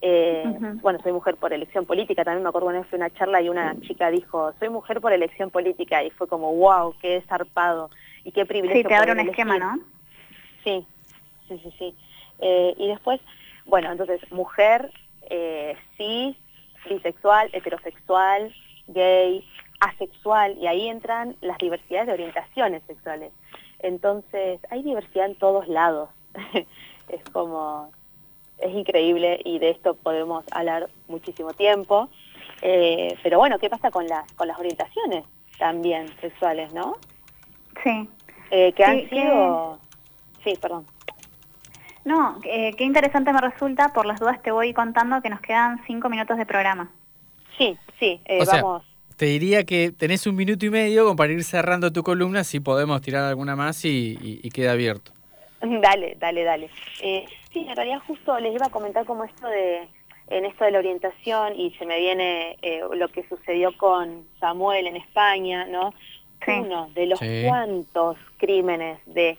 Eh, 0.00 0.44
bueno, 0.82 0.98
soy 1.02 1.12
mujer 1.12 1.36
por 1.36 1.54
elección 1.54 1.86
política, 1.86 2.24
también 2.24 2.42
me 2.42 2.50
acuerdo 2.50 2.68
una 2.68 2.80
vez 2.80 2.88
fue 2.88 2.98
una 2.98 3.08
charla 3.08 3.40
y 3.40 3.48
una 3.48 3.74
chica 3.80 4.10
dijo, 4.10 4.52
soy 4.58 4.68
mujer 4.68 5.00
por 5.00 5.14
elección 5.14 5.50
política, 5.50 6.04
y 6.04 6.10
fue 6.10 6.28
como, 6.28 6.54
wow, 6.54 6.94
qué 7.00 7.22
zarpado 7.26 7.88
y 8.24 8.32
qué 8.32 8.46
privilegio. 8.46 8.82
Sí, 8.82 8.88
te 8.88 8.94
abre 8.94 9.12
un 9.12 9.20
esquema, 9.20 9.58
¿no? 9.58 9.78
Sí, 10.64 10.86
sí, 11.48 11.60
sí, 11.62 11.74
sí. 11.78 11.94
Eh, 12.40 12.74
y 12.78 12.88
después, 12.88 13.20
bueno, 13.66 13.92
entonces, 13.92 14.20
mujer, 14.32 14.90
eh, 15.30 15.76
cis, 15.96 16.36
bisexual, 16.88 17.50
heterosexual, 17.52 18.54
gay, 18.88 19.46
asexual, 19.80 20.56
y 20.58 20.66
ahí 20.66 20.88
entran 20.88 21.36
las 21.40 21.58
diversidades 21.58 22.06
de 22.08 22.12
orientaciones 22.14 22.82
sexuales. 22.86 23.32
Entonces, 23.80 24.60
hay 24.70 24.82
diversidad 24.82 25.26
en 25.26 25.36
todos 25.36 25.68
lados. 25.68 26.10
es 27.08 27.24
como, 27.32 27.90
es 28.58 28.72
increíble 28.74 29.40
y 29.44 29.58
de 29.58 29.70
esto 29.70 29.94
podemos 29.94 30.44
hablar 30.50 30.88
muchísimo 31.08 31.52
tiempo. 31.52 32.08
Eh, 32.62 33.16
pero 33.22 33.38
bueno, 33.38 33.58
¿qué 33.58 33.68
pasa 33.68 33.90
con 33.90 34.08
las, 34.08 34.30
con 34.32 34.48
las 34.48 34.58
orientaciones 34.58 35.24
también 35.58 36.08
sexuales, 36.20 36.72
no? 36.72 36.96
Sí. 37.84 38.08
Eh, 38.50 38.72
que 38.72 38.84
han 38.84 39.08
sido... 39.08 39.78
Sí, 40.42 40.54
perdón. 40.60 40.86
No, 42.04 42.40
eh, 42.44 42.74
qué 42.76 42.84
interesante 42.84 43.32
me 43.32 43.40
resulta, 43.40 43.92
por 43.92 44.04
las 44.04 44.18
dudas 44.18 44.42
te 44.42 44.50
voy 44.50 44.74
contando 44.74 45.22
que 45.22 45.30
nos 45.30 45.40
quedan 45.40 45.80
cinco 45.86 46.08
minutos 46.08 46.36
de 46.36 46.44
programa. 46.44 46.90
Sí, 47.56 47.78
sí, 48.00 48.20
vamos. 48.50 48.82
te 49.16 49.26
diría 49.26 49.64
que 49.64 49.92
tenés 49.92 50.26
un 50.26 50.34
minuto 50.34 50.66
y 50.66 50.70
medio 50.70 51.04
como 51.04 51.16
para 51.16 51.32
ir 51.32 51.44
cerrando 51.44 51.92
tu 51.92 52.02
columna, 52.02 52.42
si 52.42 52.58
podemos 52.58 53.00
tirar 53.00 53.24
alguna 53.24 53.54
más 53.54 53.84
y, 53.84 54.18
y 54.20 54.50
queda 54.50 54.72
abierto. 54.72 55.12
Dale, 55.82 56.16
dale, 56.18 56.44
dale. 56.44 56.70
Eh, 57.00 57.24
sí, 57.52 57.66
en 57.68 57.76
realidad 57.76 58.00
justo 58.06 58.38
les 58.38 58.54
iba 58.54 58.66
a 58.66 58.70
comentar 58.70 59.04
como 59.06 59.24
esto 59.24 59.46
de, 59.48 59.88
en 60.28 60.44
esto 60.44 60.64
de 60.64 60.70
la 60.72 60.78
orientación 60.78 61.58
y 61.58 61.72
se 61.72 61.86
me 61.86 61.98
viene 61.98 62.56
eh, 62.62 62.82
lo 62.94 63.08
que 63.08 63.26
sucedió 63.28 63.76
con 63.76 64.26
Samuel 64.40 64.86
en 64.86 64.96
España, 64.96 65.66
¿no? 65.66 65.94
Uno 66.48 66.90
de 66.94 67.06
los 67.06 67.20
cuantos 67.46 68.16
crímenes 68.38 68.98
de 69.06 69.38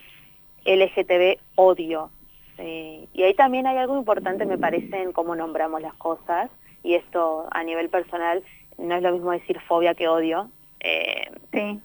LGTB 0.66 1.40
odio. 1.56 2.10
Eh, 2.58 3.08
y 3.14 3.24
ahí 3.24 3.34
también 3.34 3.68
hay 3.68 3.78
algo 3.78 3.98
importante, 3.98 4.46
me 4.46 4.58
parece, 4.58 5.02
en 5.02 5.12
cómo 5.12 5.36
nombramos 5.36 5.82
las 5.82 5.94
cosas. 5.96 6.50
Y 6.84 6.96
esto 6.96 7.48
a 7.52 7.64
nivel 7.64 7.90
personal 7.90 8.44
no 8.78 8.96
es 8.96 9.04
lo 9.04 9.12
mismo 9.12 9.32
decir 9.32 9.60
fobia 9.62 9.96
que 9.96 10.08
odio. 10.08 10.50
Eh, 10.80 11.32
sí. 11.52 11.80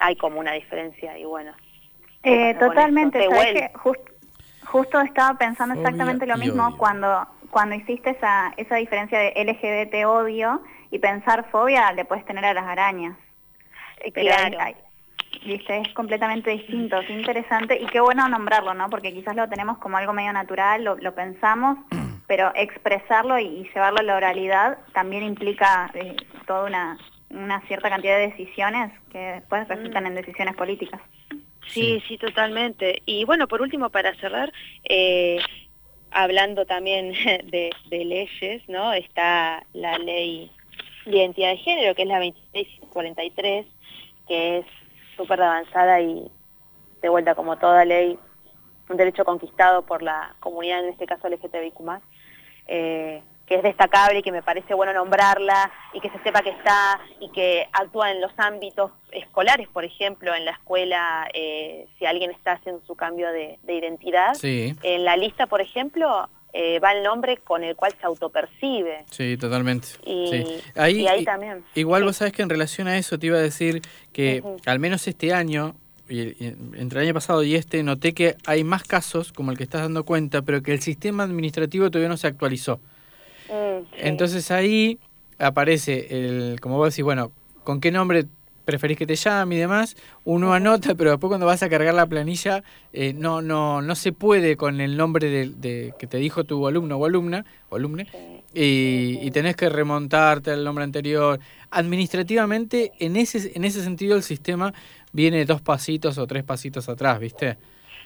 Hay 0.00 0.16
como 0.16 0.40
una 0.40 0.52
diferencia 0.52 1.16
y 1.18 1.24
bueno, 1.24 1.52
eh, 2.24 2.54
totalmente, 2.58 3.28
justo 4.64 5.00
estaba 5.00 5.38
pensando 5.38 5.74
exactamente 5.74 6.26
lo 6.26 6.36
mismo 6.36 6.76
cuando 6.76 7.26
cuando 7.54 7.76
hiciste 7.76 8.10
esa, 8.10 8.52
esa 8.56 8.74
diferencia 8.74 9.16
de 9.16 9.32
LGBT 9.44 10.06
odio 10.06 10.60
y 10.90 10.98
pensar 10.98 11.48
fobia 11.52 11.92
le 11.92 12.04
puedes 12.04 12.24
tener 12.24 12.44
a 12.44 12.52
las 12.52 12.64
arañas. 12.64 13.16
Claro. 14.12 14.58
¿viste? 15.44 15.78
Es 15.78 15.92
completamente 15.94 16.50
distinto, 16.50 16.98
es 17.00 17.10
interesante 17.10 17.78
y 17.80 17.86
qué 17.86 18.00
bueno 18.00 18.28
nombrarlo, 18.28 18.74
¿no? 18.74 18.88
Porque 18.88 19.12
quizás 19.12 19.36
lo 19.36 19.48
tenemos 19.48 19.78
como 19.78 19.96
algo 19.96 20.12
medio 20.12 20.32
natural, 20.32 20.84
lo, 20.84 20.96
lo 20.96 21.14
pensamos, 21.14 21.78
pero 22.26 22.52
expresarlo 22.54 23.38
y, 23.38 23.68
llevarlo 23.74 24.00
a 24.00 24.02
la 24.02 24.16
oralidad 24.16 24.78
también 24.92 25.22
implica 25.24 25.90
eh, 25.94 26.16
toda 26.46 26.64
una, 26.64 26.98
una 27.30 27.60
cierta 27.66 27.90
cantidad 27.90 28.16
de 28.16 28.28
decisiones 28.28 28.92
que 29.10 29.18
después 29.18 29.68
resultan 29.68 30.04
mm. 30.04 30.06
en 30.06 30.14
decisiones 30.14 30.54
políticas. 30.54 31.00
Sí, 31.68 32.02
sí, 32.06 32.18
totalmente. 32.18 33.02
Y 33.06 33.24
bueno, 33.24 33.48
por 33.48 33.62
último, 33.62 33.90
para 33.90 34.14
cerrar, 34.16 34.52
eh, 34.84 35.38
hablando 36.10 36.66
también 36.66 37.12
de, 37.44 37.72
leyes, 37.90 38.62
¿no? 38.68 38.92
Está 38.92 39.64
la 39.72 39.98
ley 39.98 40.50
de 41.06 41.18
identidad 41.18 41.50
de 41.50 41.56
género, 41.58 41.94
que 41.94 42.02
es 42.02 42.08
la 42.08 42.18
2643, 42.18 43.66
que 44.26 44.58
es 44.58 44.66
súper 45.16 45.40
avanzada 45.42 46.00
y 46.00 46.30
de 47.02 47.08
vuelta 47.08 47.34
como 47.34 47.58
toda 47.58 47.84
ley, 47.84 48.18
un 48.88 48.96
derecho 48.96 49.24
conquistado 49.24 49.82
por 49.82 50.02
la 50.02 50.34
comunidad, 50.40 50.84
en 50.84 50.90
este 50.90 51.06
caso 51.06 51.28
LGTBIQ+. 51.28 51.80
Eh, 52.66 53.22
que 53.46 53.56
es 53.56 53.62
destacable 53.62 54.20
y 54.20 54.22
que 54.22 54.32
me 54.32 54.42
parece 54.42 54.74
bueno 54.74 54.92
nombrarla 54.92 55.70
y 55.92 56.00
que 56.00 56.08
se 56.10 56.18
sepa 56.22 56.40
que 56.40 56.50
está 56.50 57.00
y 57.20 57.28
que 57.30 57.68
actúa 57.72 58.10
en 58.10 58.20
los 58.20 58.32
ámbitos 58.38 58.90
escolares, 59.10 59.68
por 59.68 59.84
ejemplo, 59.84 60.34
en 60.34 60.44
la 60.44 60.52
escuela, 60.52 61.28
eh, 61.34 61.86
si 61.98 62.06
alguien 62.06 62.30
está 62.30 62.52
haciendo 62.52 62.84
su 62.86 62.94
cambio 62.96 63.30
de, 63.30 63.58
identidad. 63.68 64.32
En 64.42 65.04
la 65.04 65.16
lista, 65.16 65.46
por 65.46 65.60
ejemplo, 65.60 66.28
eh, 66.56 66.78
va 66.78 66.92
el 66.92 67.02
nombre 67.02 67.38
con 67.38 67.64
el 67.64 67.74
cual 67.74 67.92
se 68.00 68.06
autopercibe. 68.06 69.04
Sí, 69.10 69.36
totalmente. 69.36 69.88
Y 70.06 70.62
ahí, 70.76 71.24
también. 71.24 71.64
Igual 71.74 72.04
vos 72.04 72.16
sabés 72.16 72.32
que 72.32 72.42
en 72.42 72.48
relación 72.48 72.86
a 72.86 72.96
eso 72.96 73.18
te 73.18 73.26
iba 73.26 73.38
a 73.38 73.40
decir 73.40 73.82
que 74.12 74.40
al 74.64 74.78
menos 74.78 75.08
este 75.08 75.34
año 75.34 75.74
entre 76.08 77.00
el 77.00 77.06
año 77.06 77.14
pasado 77.14 77.42
y 77.42 77.56
este 77.56 77.82
noté 77.82 78.12
que 78.12 78.36
hay 78.46 78.62
más 78.62 78.84
casos, 78.84 79.32
como 79.32 79.50
el 79.50 79.56
que 79.56 79.64
estás 79.64 79.80
dando 79.80 80.04
cuenta, 80.04 80.42
pero 80.42 80.62
que 80.62 80.72
el 80.72 80.80
sistema 80.80 81.24
administrativo 81.24 81.90
todavía 81.90 82.08
no 82.08 82.16
se 82.16 82.28
actualizó. 82.28 82.78
Mm, 83.48 83.86
Entonces 83.98 84.50
ahí 84.50 84.98
aparece 85.38 86.06
el, 86.10 86.60
como 86.60 86.76
vos 86.76 86.90
decís, 86.90 87.04
bueno, 87.04 87.32
¿con 87.64 87.80
qué 87.80 87.90
nombre 87.90 88.26
preferís 88.64 88.98
que 88.98 89.06
te 89.06 89.16
llame 89.16 89.56
y 89.56 89.58
demás? 89.58 89.96
Uno 90.24 90.54
anota, 90.54 90.94
pero 90.94 91.10
después 91.10 91.28
cuando 91.28 91.46
vas 91.46 91.62
a 91.62 91.68
cargar 91.68 91.94
la 91.94 92.06
planilla, 92.06 92.62
eh, 92.92 93.12
no, 93.12 93.42
no, 93.42 93.82
no 93.82 93.94
se 93.94 94.12
puede 94.12 94.56
con 94.56 94.80
el 94.80 94.96
nombre 94.96 95.28
de, 95.28 95.94
que 95.98 96.06
te 96.06 96.18
dijo 96.18 96.44
tu 96.44 96.66
alumno 96.66 96.96
o 96.96 97.06
alumna, 97.06 97.44
o 97.68 97.76
alumne, 97.76 98.06
y, 98.54 99.18
y, 99.20 99.30
tenés 99.32 99.56
que 99.56 99.68
remontarte 99.68 100.52
al 100.52 100.64
nombre 100.64 100.84
anterior. 100.84 101.40
Administrativamente, 101.70 102.92
en 103.00 103.16
ese, 103.16 103.52
en 103.54 103.64
ese 103.64 103.82
sentido, 103.82 104.16
el 104.16 104.22
sistema 104.22 104.72
viene 105.12 105.44
dos 105.44 105.60
pasitos 105.60 106.18
o 106.18 106.26
tres 106.26 106.44
pasitos 106.44 106.88
atrás, 106.88 107.18
¿viste? 107.18 107.56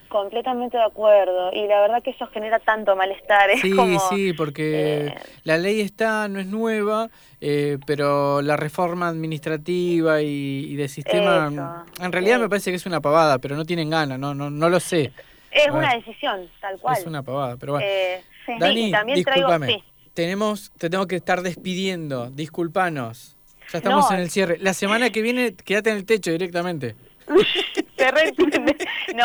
Completamente 0.09 0.77
de 0.77 0.85
acuerdo. 0.85 1.51
Y 1.53 1.67
la 1.67 1.81
verdad 1.81 2.03
que 2.03 2.11
eso 2.11 2.27
genera 2.29 2.59
tanto 2.59 2.97
malestar. 2.97 3.51
sí, 3.61 3.73
sí, 4.11 4.33
porque 4.33 5.07
eh, 5.07 5.15
la 5.45 5.59
ley 5.59 5.81
está, 5.81 6.29
no 6.29 6.41
es 6.41 6.47
nueva, 6.47 7.11
eh, 7.41 7.79
pero 7.87 8.41
la 8.41 8.57
reforma 8.57 9.09
administrativa 9.09 10.23
y, 10.23 10.75
de 10.77 10.89
sistema, 10.89 11.85
en 12.01 12.13
realidad 12.13 12.39
me 12.39 12.49
parece 12.49 12.71
que 12.71 12.77
es 12.77 12.87
una 12.87 13.01
pavada, 13.01 13.39
pero 13.39 13.57
no 13.57 13.65
tienen 13.65 13.91
ganas, 13.91 14.19
no, 14.19 14.35
no, 14.35 14.51
no 14.51 14.69
lo 14.71 14.81
sé. 14.81 15.13
Es 15.51 15.71
una 15.71 15.95
decisión, 15.95 16.49
tal 16.61 16.79
cual. 16.79 16.97
Es 16.99 17.07
una 17.07 17.23
pavada, 17.23 17.57
pero 17.57 17.73
bueno. 17.73 17.87
Eh, 17.89 18.23
Dani, 18.59 18.93
discúlpame. 19.15 19.83
Tenemos, 20.15 20.73
te 20.79 20.91
tengo 20.91 21.07
que 21.07 21.17
estar 21.17 21.43
despidiendo, 21.43 22.31
discúlpanos. 22.31 23.37
Ya 23.73 23.79
estamos 23.79 24.11
en 24.11 24.21
el 24.21 24.31
cierre. 24.31 24.59
La 24.59 24.73
semana 24.73 25.11
que 25.11 25.21
viene, 25.21 25.55
quédate 25.55 25.91
en 25.91 25.97
el 25.97 26.07
techo 26.07 26.31
directamente. 26.31 26.97
no, 29.15 29.25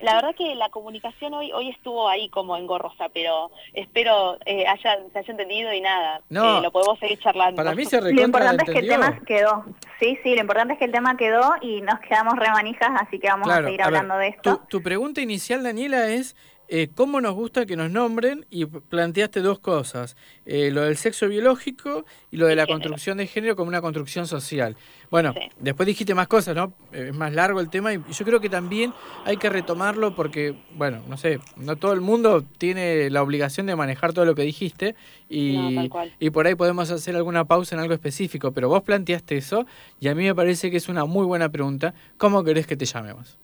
la 0.00 0.14
verdad 0.14 0.34
que 0.36 0.54
la 0.54 0.68
comunicación 0.68 1.34
hoy 1.34 1.52
hoy 1.52 1.70
estuvo 1.70 2.08
ahí 2.08 2.28
como 2.28 2.56
engorrosa, 2.56 3.08
pero 3.12 3.50
espero 3.74 4.38
eh, 4.46 4.66
haya, 4.66 4.98
se 5.12 5.18
haya 5.18 5.30
entendido 5.30 5.72
y 5.72 5.80
nada, 5.80 6.20
no, 6.28 6.58
eh, 6.58 6.62
lo 6.62 6.70
podemos 6.70 6.98
seguir 6.98 7.18
charlando. 7.18 7.56
Para 7.56 7.74
mí 7.74 7.84
se 7.84 8.00
Lo 8.00 8.22
importante 8.22 8.64
es 8.66 8.70
que 8.70 8.78
el 8.78 8.88
tema 8.88 9.20
quedó. 9.26 9.64
Sí, 9.98 10.18
sí, 10.22 10.34
lo 10.34 10.40
importante 10.40 10.74
es 10.74 10.78
que 10.78 10.84
el 10.86 10.92
tema 10.92 11.16
quedó 11.16 11.54
y 11.60 11.80
nos 11.82 12.00
quedamos 12.00 12.36
remanijas, 12.36 12.90
así 13.00 13.18
que 13.18 13.28
vamos 13.28 13.48
a 13.50 13.62
seguir 13.62 13.82
hablando 13.82 14.16
de 14.16 14.28
esto. 14.28 14.58
Tu, 14.58 14.66
tu 14.78 14.82
pregunta 14.82 15.20
inicial, 15.20 15.62
Daniela, 15.62 16.08
es 16.08 16.36
eh, 16.72 16.88
cómo 16.94 17.20
nos 17.20 17.34
gusta 17.34 17.66
que 17.66 17.74
nos 17.74 17.90
nombren 17.90 18.46
y 18.48 18.64
planteaste 18.64 19.40
dos 19.40 19.58
cosas, 19.58 20.16
eh, 20.46 20.70
lo 20.70 20.82
del 20.82 20.96
sexo 20.96 21.26
biológico 21.26 22.04
y 22.30 22.36
lo 22.36 22.46
de 22.46 22.54
la 22.54 22.64
construcción 22.64 23.18
de 23.18 23.26
género 23.26 23.56
como 23.56 23.66
una 23.66 23.80
construcción 23.80 24.28
social. 24.28 24.76
Bueno, 25.10 25.34
después 25.58 25.88
dijiste 25.88 26.14
más 26.14 26.28
cosas, 26.28 26.54
¿no? 26.54 26.72
Eh, 26.92 27.08
es 27.08 27.16
más 27.16 27.32
largo 27.32 27.58
el 27.58 27.70
tema 27.70 27.92
y 27.92 28.00
yo 28.12 28.24
creo 28.24 28.38
que 28.40 28.48
también 28.48 28.94
hay 29.24 29.36
que 29.36 29.50
retomarlo 29.50 30.14
porque, 30.14 30.54
bueno, 30.76 31.02
no 31.08 31.16
sé, 31.16 31.40
no 31.56 31.74
todo 31.74 31.92
el 31.92 32.02
mundo 32.02 32.44
tiene 32.58 33.10
la 33.10 33.24
obligación 33.24 33.66
de 33.66 33.74
manejar 33.74 34.12
todo 34.12 34.24
lo 34.24 34.36
que 34.36 34.42
dijiste 34.42 34.94
y, 35.28 35.90
y 36.20 36.30
por 36.30 36.46
ahí 36.46 36.54
podemos 36.54 36.88
hacer 36.92 37.16
alguna 37.16 37.46
pausa 37.46 37.74
en 37.74 37.80
algo 37.80 37.94
específico, 37.94 38.52
pero 38.52 38.68
vos 38.68 38.84
planteaste 38.84 39.36
eso 39.36 39.66
y 39.98 40.06
a 40.06 40.14
mí 40.14 40.22
me 40.22 40.36
parece 40.36 40.70
que 40.70 40.76
es 40.76 40.88
una 40.88 41.04
muy 41.04 41.26
buena 41.26 41.48
pregunta. 41.48 41.94
¿Cómo 42.16 42.44
querés 42.44 42.68
que 42.68 42.76
te 42.76 42.84
llamemos? 42.84 43.40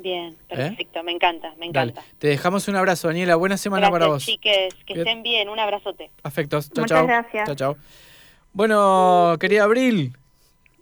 Bien, 0.00 0.36
¿Eh? 0.48 0.56
perfecto, 0.56 1.02
me 1.02 1.12
encanta, 1.12 1.52
me 1.58 1.66
encanta. 1.66 2.02
Te 2.18 2.28
dejamos 2.28 2.66
un 2.68 2.76
abrazo, 2.76 3.08
Daniela. 3.08 3.36
Buena 3.36 3.56
semana 3.56 3.90
para 3.90 4.06
vos. 4.06 4.24
Chiques, 4.24 4.74
que 4.86 4.94
estén 4.94 5.22
bien, 5.22 5.48
un 5.48 5.58
abrazote. 5.58 6.10
Afectos. 6.22 6.70
Chao, 6.70 6.82
Muchas 6.82 7.06
gracias. 7.06 7.46
Chao, 7.46 7.54
chao. 7.54 7.76
Bueno, 8.52 9.36
querida 9.38 9.64
Abril, 9.64 10.16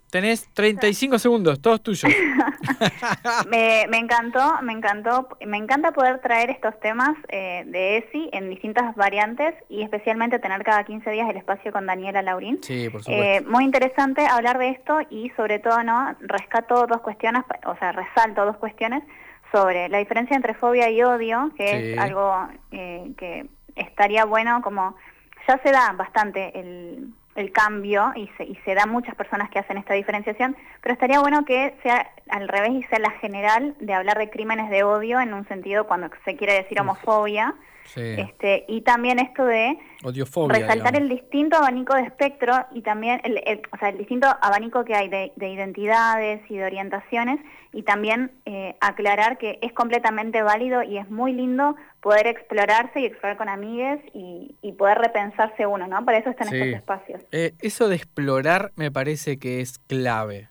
Tenés 0.09 0.49
35 0.53 1.19
segundos, 1.19 1.61
todos 1.61 1.83
tuyos. 1.83 2.11
me, 3.49 3.85
me, 3.89 3.97
encantó, 3.97 4.59
me 4.63 4.73
encantó, 4.73 5.27
me 5.45 5.57
encanta 5.57 5.91
poder 5.91 6.19
traer 6.19 6.49
estos 6.49 6.79
temas 6.79 7.15
eh, 7.27 7.63
de 7.67 7.97
ESI 7.97 8.29
en 8.33 8.49
distintas 8.49 8.95
variantes 8.95 9.53
y 9.69 9.83
especialmente 9.83 10.39
tener 10.39 10.63
cada 10.63 10.83
15 10.83 11.09
días 11.11 11.29
el 11.29 11.37
espacio 11.37 11.71
con 11.71 11.85
Daniela 11.85 12.23
Laurín. 12.23 12.59
Sí, 12.63 12.89
por 12.89 13.03
supuesto. 13.03 13.23
Eh, 13.23 13.41
muy 13.47 13.65
interesante 13.65 14.25
hablar 14.25 14.57
de 14.57 14.69
esto 14.69 14.99
y 15.11 15.29
sobre 15.37 15.59
todo, 15.59 15.83
¿no? 15.83 16.15
Rescato 16.21 16.87
dos 16.87 17.01
cuestiones, 17.01 17.43
o 17.65 17.75
sea, 17.77 17.91
resalto 17.91 18.45
dos 18.45 18.57
cuestiones 18.57 19.03
sobre 19.51 19.89
la 19.89 19.99
diferencia 19.99 20.35
entre 20.35 20.55
fobia 20.55 20.89
y 20.89 21.03
odio, 21.03 21.51
que 21.55 21.93
es 21.93 21.99
algo 21.99 22.47
eh, 22.71 23.11
que 23.17 23.47
estaría 23.75 24.25
bueno 24.25 24.61
como 24.61 24.95
ya 25.47 25.59
se 25.63 25.71
da 25.71 25.91
bastante 25.93 26.59
el 26.59 27.13
el 27.39 27.51
cambio 27.51 28.11
y 28.15 28.29
se, 28.37 28.43
y 28.43 28.55
se 28.65 28.75
da 28.75 28.85
muchas 28.85 29.15
personas 29.15 29.49
que 29.49 29.59
hacen 29.59 29.77
esta 29.77 29.93
diferenciación, 29.93 30.55
pero 30.81 30.93
estaría 30.93 31.19
bueno 31.19 31.45
que 31.45 31.75
sea 31.83 32.11
al 32.29 32.47
revés 32.47 32.71
y 32.71 32.83
sea 32.83 32.99
la 32.99 33.11
general 33.11 33.75
de 33.79 33.93
hablar 33.93 34.17
de 34.17 34.29
crímenes 34.29 34.69
de 34.69 34.83
odio 34.83 35.19
en 35.19 35.33
un 35.33 35.47
sentido 35.47 35.87
cuando 35.87 36.09
se 36.25 36.35
quiere 36.35 36.53
decir 36.53 36.79
homofobia. 36.79 37.55
Este, 37.95 38.65
y 38.67 38.81
también 38.81 39.19
esto 39.19 39.45
de 39.45 39.77
resaltar 40.47 40.95
el 40.95 41.09
distinto 41.09 41.57
abanico 41.57 41.95
de 41.95 42.03
espectro 42.03 42.53
y 42.71 42.81
también 42.81 43.21
el, 43.23 43.61
o 43.71 43.77
sea, 43.77 43.89
el 43.89 43.97
distinto 43.97 44.27
abanico 44.41 44.85
que 44.85 44.95
hay 44.95 45.09
de, 45.09 45.31
identidades 45.37 46.41
y 46.49 46.57
de 46.57 46.65
orientaciones 46.65 47.39
y 47.73 47.83
también 47.83 48.31
eh, 48.45 48.75
aclarar 48.81 49.37
que 49.37 49.59
es 49.61 49.73
completamente 49.73 50.41
válido 50.41 50.83
y 50.83 50.97
es 50.97 51.09
muy 51.09 51.33
lindo 51.33 51.75
poder 52.01 52.27
explorarse 52.27 53.01
y 53.01 53.05
explorar 53.05 53.37
con 53.37 53.49
amigues 53.49 53.99
y, 54.13 54.55
poder 54.77 54.99
repensarse 54.99 55.65
uno, 55.65 55.87
¿no? 55.87 56.05
Para 56.05 56.19
eso 56.19 56.29
están 56.29 56.53
estos 56.53 56.69
espacios. 56.69 57.21
Eh, 57.33 57.53
eso 57.59 57.89
de 57.89 57.97
explorar 57.97 58.71
me 58.77 58.91
parece 58.91 59.37
que 59.37 59.59
es 59.59 59.77
clave. 59.79 60.47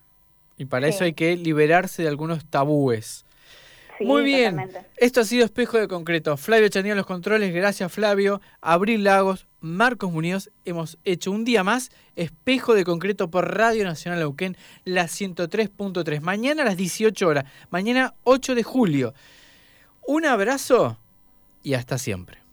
Y 0.58 0.66
para 0.66 0.88
eso 0.88 1.04
hay 1.04 1.14
que 1.14 1.36
liberarse 1.36 2.02
de 2.02 2.08
algunos 2.08 2.44
tabúes. 2.44 3.24
Muy 4.00 4.22
bien. 4.22 4.70
Esto 4.96 5.20
ha 5.20 5.24
sido 5.24 5.44
Espejo 5.44 5.78
de 5.78 5.88
Concreto. 5.88 6.36
Flavio 6.36 6.68
Chanía 6.68 6.94
los 6.94 7.06
controles. 7.06 7.52
Gracias, 7.54 7.92
Flavio. 7.92 8.40
Abril 8.60 9.04
Lagos, 9.04 9.46
Marcos 9.60 10.12
Muñoz. 10.12 10.50
Hemos 10.64 10.98
hecho 11.04 11.30
un 11.30 11.44
día 11.44 11.64
más 11.64 11.90
Espejo 12.16 12.74
de 12.74 12.84
Concreto 12.84 13.30
por 13.30 13.56
Radio 13.56 13.84
Nacional 13.84 14.22
Auquén, 14.22 14.56
la 14.84 15.04
103.3. 15.04 16.20
Mañana 16.20 16.62
a 16.62 16.66
las 16.66 16.76
18 16.76 17.26
horas. 17.26 17.44
Mañana 17.70 18.14
8 18.24 18.54
de 18.54 18.62
julio. 18.62 19.14
Un 20.06 20.26
abrazo 20.26 20.98
y 21.62 21.74
hasta 21.74 21.98
siempre. 21.98 22.47